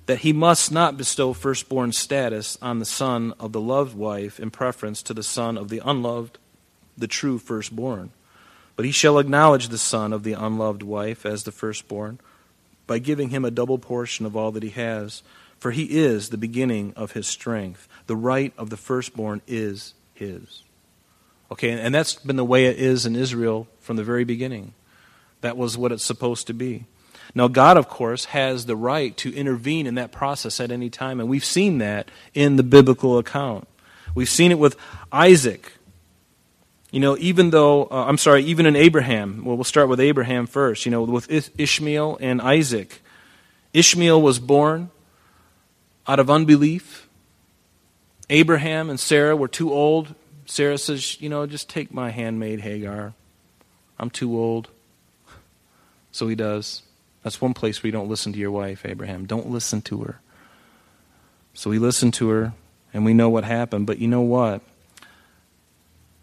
that 0.07 0.21
he 0.21 0.33
must 0.33 0.73
not 0.73 0.97
bestow 0.97 1.33
firstborn 1.33 1.93
status 1.93 2.57
on 2.63 2.79
the 2.79 2.85
son 2.85 3.35
of 3.39 3.53
the 3.53 3.61
loved 3.61 3.97
wife 3.97 4.41
in 4.41 4.51
preference 4.51 5.03
to 5.03 5.15
the 5.15 5.23
son 5.23 5.59
of 5.59 5.69
the 5.69 5.83
unloved, 5.85 6.39
the 6.97 7.07
true 7.07 7.39
firstborn. 7.39 8.11
But 8.77 8.85
he 8.85 8.93
shall 8.93 9.19
acknowledge 9.19 9.69
the 9.69 9.79
son 9.79 10.13
of 10.13 10.23
the 10.23 10.33
unloved 10.33 10.83
wife 10.83 11.27
as 11.27 11.45
the 11.45 11.53
firstborn 11.53 12.19
by 12.87 12.99
giving 12.99 13.31
him 13.31 13.45
a 13.45 13.51
double 13.51 13.79
portion 13.79 14.25
of 14.25 14.37
all 14.37 14.51
that 14.53 14.63
he 14.63 14.71
has, 14.71 15.23
for 15.59 15.73
he 15.73 15.99
is 15.99 16.31
the 16.31 16.39
beginning 16.39 16.93
of 16.97 17.13
his 17.13 17.27
strength 17.27 17.89
the 18.09 18.17
right 18.17 18.53
of 18.57 18.71
the 18.71 18.77
firstborn 18.77 19.43
is 19.47 19.95
his. 20.15 20.63
Okay, 21.53 21.71
and 21.71 21.95
that's 21.95 22.15
been 22.15 22.37
the 22.37 22.45
way 22.45 22.67
it 22.67 22.79
is 22.79 23.07
in 23.07 23.15
Israel 23.15 23.69
from 23.81 23.97
the 23.97 24.05
very 24.05 24.25
beginning. 24.25 24.75
That 25.43 25.57
was 25.57 25.79
what 25.79 25.93
it's 25.93 26.05
supposed 26.05 26.47
to 26.49 26.55
be. 26.55 26.87
Now, 27.39 27.47
God, 27.47 27.77
of 27.77 27.89
course, 27.89 28.25
has 28.25 28.67
the 28.67 28.75
right 28.75 29.17
to 29.19 29.33
intervene 29.33 29.87
in 29.87 29.95
that 29.95 30.11
process 30.11 30.59
at 30.59 30.73
any 30.73 30.91
time, 30.91 31.21
and 31.21 31.29
we've 31.29 31.45
seen 31.45 31.79
that 31.79 32.11
in 32.35 32.57
the 32.57 32.65
biblical 32.65 33.17
account. 33.17 33.69
We've 34.13 34.29
seen 34.29 34.51
it 34.51 34.59
with 34.59 34.75
Isaac. 35.13 35.75
You 36.91 36.99
know, 36.99 37.17
even 37.21 37.51
though, 37.51 37.85
uh, 37.85 38.07
I'm 38.09 38.19
sorry, 38.19 38.43
even 38.43 38.67
in 38.67 38.75
Abraham, 38.75 39.45
well, 39.45 39.57
we'll 39.57 39.63
start 39.63 39.89
with 39.89 40.01
Abraham 40.01 40.49
first, 40.49 40.85
you 40.85 40.91
know, 40.91 41.05
with 41.05 41.31
Ishmael 41.31 42.19
and 42.21 42.43
Isaac. 42.43 43.03
Ishmael 43.73 44.21
was 44.21 44.41
born 44.41 44.91
out 46.09 46.19
of 46.19 46.29
unbelief. 46.29 47.09
Abraham 48.29 48.91
and 48.91 48.99
Sarah 48.99 49.37
were 49.37 49.47
too 49.47 49.73
old. 49.73 50.17
Sarah 50.47 50.77
says, 50.77 51.21
You 51.21 51.29
know, 51.29 51.47
just 51.47 51.71
take 51.71 51.95
my 51.95 52.11
handmaid 52.11 52.63
Hagar. 52.63 53.15
I'm 53.97 54.11
too 54.11 54.37
old. 54.37 54.71
So 56.11 56.27
he 56.27 56.35
does. 56.35 56.83
That's 57.23 57.41
one 57.41 57.55
place 57.55 57.83
where 57.83 57.89
you 57.89 57.93
don't 57.93 58.09
listen 58.09 58.33
to 58.33 58.39
your 58.39 58.51
wife, 58.51 58.85
Abraham. 58.85 59.27
Don't 59.27 59.51
listen 59.51 59.83
to 59.83 60.03
her. 60.05 60.21
So 61.55 61.71
he 61.71 61.79
listened 61.79 62.15
to 62.15 62.29
her, 62.29 62.53
and 62.95 63.05
we 63.05 63.15
know 63.15 63.29
what 63.29 63.45
happened. 63.45 63.87
But 63.87 63.99
you 63.99 64.09
know 64.09 64.21
what? 64.21 64.63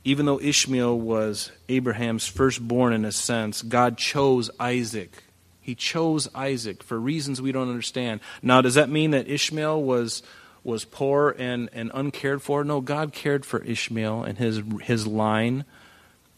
Even 0.03 0.25
though 0.25 0.39
Ishmael 0.39 0.99
was 0.99 1.51
Abraham's 1.67 2.27
firstborn 2.27 2.93
in 2.93 3.05
a 3.05 3.11
sense, 3.11 3.61
God 3.61 3.97
chose 3.97 4.49
Isaac. 4.59 5.23
He 5.59 5.75
chose 5.75 6.29
Isaac 6.35 6.83
for 6.83 6.99
reasons 6.99 7.41
we 7.41 7.51
don't 7.51 7.69
understand. 7.69 8.21
Now, 8.41 8.61
does 8.61 8.75
that 8.75 8.89
mean 8.89 9.11
that 9.11 9.27
Ishmael 9.27 9.81
was 9.81 10.21
was 10.65 10.83
poor 10.83 11.35
and, 11.37 11.69
and 11.71 11.91
uncared 11.93 12.41
for. 12.41 12.63
No, 12.63 12.81
God 12.81 13.13
cared 13.13 13.45
for 13.45 13.63
Ishmael 13.63 14.23
and 14.23 14.37
his, 14.37 14.61
his 14.81 15.05
line. 15.05 15.63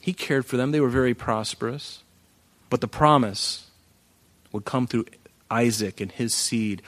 He 0.02 0.14
cared 0.14 0.46
for 0.46 0.58
them. 0.58 0.72
They 0.72 0.82
were 0.82 0.90
very 0.90 1.14
prosperous. 1.14 2.04
But 2.70 2.82
the 2.82 2.90
promise 2.90 3.68
would 4.52 4.66
come 4.66 4.88
through 4.88 5.06
Isaac 5.50 6.02
and 6.02 6.12
his 6.12 6.34
seed. 6.34 6.82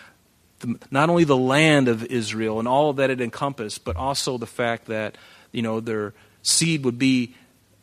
The, 0.59 0.79
not 0.91 1.09
only 1.09 1.23
the 1.23 1.37
land 1.37 1.87
of 1.87 2.03
Israel 2.05 2.59
and 2.59 2.67
all 2.67 2.93
that 2.93 3.09
it 3.09 3.21
encompassed, 3.21 3.85
but 3.85 3.95
also 3.95 4.37
the 4.37 4.47
fact 4.47 4.85
that 4.87 5.17
you 5.51 5.61
know 5.61 5.79
their 5.79 6.13
seed 6.41 6.83
would 6.83 6.99
be 6.99 7.35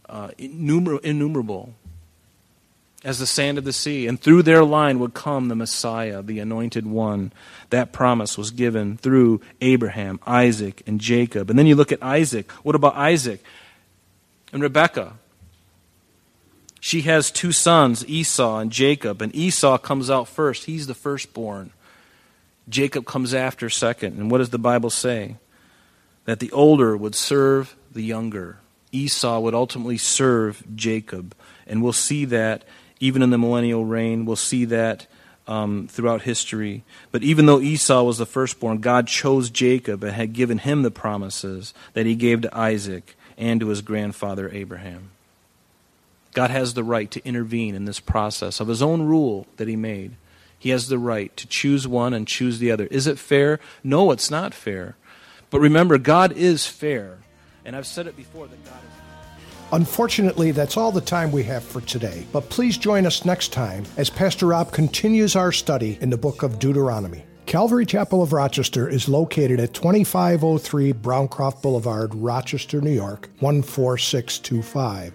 uh, 0.09 0.31
innumerable 0.39 1.75
as 3.05 3.21
the 3.21 3.27
sand 3.27 3.57
of 3.57 3.63
the 3.63 3.73
sea, 3.73 4.09
and 4.09 4.21
through 4.21 4.43
their 4.43 4.65
line 4.65 4.99
would 4.99 5.15
come 5.15 5.47
the 5.47 5.55
Messiah, 5.55 6.23
the 6.23 6.41
anointed 6.41 6.85
one. 6.85 7.33
That 7.71 7.93
promise 7.93 8.37
was 8.37 8.51
given 8.51 8.97
through 8.97 9.43
Abraham, 9.61 10.19
Isaac, 10.27 10.83
and 10.89 11.01
Jacob. 11.01 11.49
And 11.49 11.57
then 11.57 11.67
you 11.67 11.77
look 11.77 11.93
at 11.93 12.03
Isaac. 12.03 12.51
What 12.65 12.75
about 12.75 12.97
Isaac 12.97 13.45
and 14.53 14.61
Rebekah? 14.61 15.13
She 16.87 17.01
has 17.01 17.33
two 17.33 17.51
sons, 17.51 18.07
Esau 18.07 18.59
and 18.61 18.71
Jacob, 18.71 19.21
and 19.21 19.35
Esau 19.35 19.77
comes 19.77 20.09
out 20.09 20.29
first. 20.29 20.67
He's 20.67 20.87
the 20.87 20.95
firstborn. 20.95 21.73
Jacob 22.69 23.07
comes 23.07 23.35
after 23.35 23.69
second. 23.69 24.17
And 24.21 24.31
what 24.31 24.39
does 24.39 24.51
the 24.51 24.59
Bible 24.61 24.91
say? 24.91 25.35
That 26.27 26.39
the 26.39 26.53
older 26.53 26.97
would 26.97 27.17
serve 27.17 27.75
the 27.91 28.03
younger. 28.03 28.59
Esau 28.93 29.41
would 29.41 29.53
ultimately 29.53 29.99
serve 29.99 30.63
Jacob. 30.77 31.35
And 31.67 31.83
we'll 31.83 31.93
see 31.93 32.25
that 32.27 32.63
even 33.01 33.21
in 33.21 33.31
the 33.31 33.39
millennial 33.39 33.85
reign. 33.85 34.25
We'll 34.25 34.37
see 34.37 34.65
that 34.67 35.09
um, 35.49 35.89
throughout 35.89 36.23
history. 36.23 36.85
But 37.11 37.25
even 37.25 37.47
though 37.47 37.61
Esau 37.61 38.05
was 38.05 38.19
the 38.19 38.27
firstborn, 38.27 38.79
God 38.79 39.09
chose 39.09 39.51
Jacob 39.51 40.05
and 40.05 40.13
had 40.13 40.35
given 40.35 40.59
him 40.59 40.83
the 40.83 40.93
promises 40.93 41.75
that 41.95 42.07
he 42.07 42.15
gave 42.15 42.43
to 42.43 42.57
Isaac 42.57 43.17
and 43.37 43.59
to 43.59 43.67
his 43.71 43.83
grandfather 43.83 44.49
Abraham. 44.53 45.11
God 46.37 46.51
has 46.51 46.75
the 46.75 46.85
right 46.85 47.11
to 47.13 47.27
intervene 47.27 47.75
in 47.75 47.87
this 47.87 47.99
process 47.99 48.61
of 48.61 48.69
his 48.69 48.83
own 48.83 49.05
rule 49.05 49.47
that 49.57 49.69
he 49.69 49.75
made. 49.75 50.17
He 50.59 50.69
has 50.69 50.89
the 50.89 50.99
right 50.99 51.35
to 51.35 51.47
choose 51.47 51.89
one 51.89 52.13
and 52.13 52.29
choose 52.29 52.59
the 52.59 52.71
other. 52.71 52.85
Is 52.89 53.07
it 53.07 53.19
fair? 53.19 53.59
No, 53.83 54.11
it's 54.11 54.31
not 54.31 54.53
fair. 54.53 54.97
But 55.49 55.61
remember, 55.61 55.97
God 55.97 56.33
is 56.33 56.67
fair. 56.67 57.21
And 57.65 57.75
I've 57.75 57.87
said 57.87 58.07
it 58.07 58.19
before 58.19 58.49
that 58.49 58.65
God 58.67 58.75
is. 58.75 59.33
Unfortunately, 59.73 60.51
that's 60.51 60.77
all 60.77 60.93
the 60.93 61.01
time 61.01 61.33
we 61.33 61.43
have 61.45 61.65
for 61.65 61.81
today, 61.81 62.27
but 62.33 62.51
please 62.51 62.77
join 62.77 63.07
us 63.07 63.25
next 63.25 63.55
time 63.55 63.87
as 63.97 64.11
Pastor 64.11 64.49
Rob 64.49 64.73
continues 64.73 65.37
our 65.37 65.53
study 65.53 65.97
in 66.03 66.11
the 66.11 66.19
book 66.19 66.43
of 66.43 66.59
Deuteronomy. 66.59 67.25
Calvary 67.47 67.87
Chapel 67.87 68.23
of 68.23 68.35
Rochester 68.35 68.87
is 68.87 69.09
located 69.09 69.59
at 69.59 69.73
2503 69.73 70.93
Browncroft 70.93 71.63
Boulevard, 71.63 72.15
Rochester, 72.15 72.83
New 72.83 72.93
York, 72.93 73.31
14625. 73.41 75.15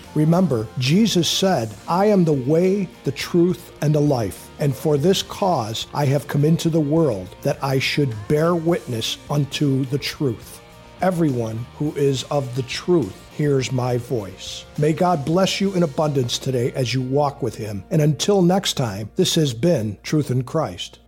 Remember, 0.15 0.67
Jesus 0.77 1.29
said, 1.29 1.73
I 1.87 2.05
am 2.05 2.23
the 2.23 2.33
way, 2.33 2.89
the 3.03 3.11
truth, 3.11 3.71
and 3.81 3.95
the 3.95 4.01
life. 4.01 4.49
And 4.59 4.75
for 4.75 4.97
this 4.97 5.23
cause 5.23 5.87
I 5.93 6.05
have 6.05 6.27
come 6.27 6.45
into 6.45 6.69
the 6.69 6.79
world, 6.79 7.35
that 7.41 7.63
I 7.63 7.79
should 7.79 8.13
bear 8.27 8.55
witness 8.55 9.17
unto 9.29 9.85
the 9.85 9.97
truth. 9.97 10.61
Everyone 11.01 11.65
who 11.77 11.93
is 11.95 12.23
of 12.25 12.55
the 12.55 12.63
truth 12.63 13.15
hears 13.31 13.71
my 13.71 13.97
voice. 13.97 14.65
May 14.77 14.93
God 14.93 15.25
bless 15.25 15.59
you 15.59 15.73
in 15.73 15.83
abundance 15.83 16.37
today 16.37 16.71
as 16.73 16.93
you 16.93 17.01
walk 17.01 17.41
with 17.41 17.55
Him. 17.55 17.83
And 17.89 18.01
until 18.01 18.41
next 18.41 18.73
time, 18.73 19.09
this 19.15 19.33
has 19.35 19.53
been 19.53 19.97
Truth 20.03 20.29
in 20.29 20.43
Christ. 20.43 20.99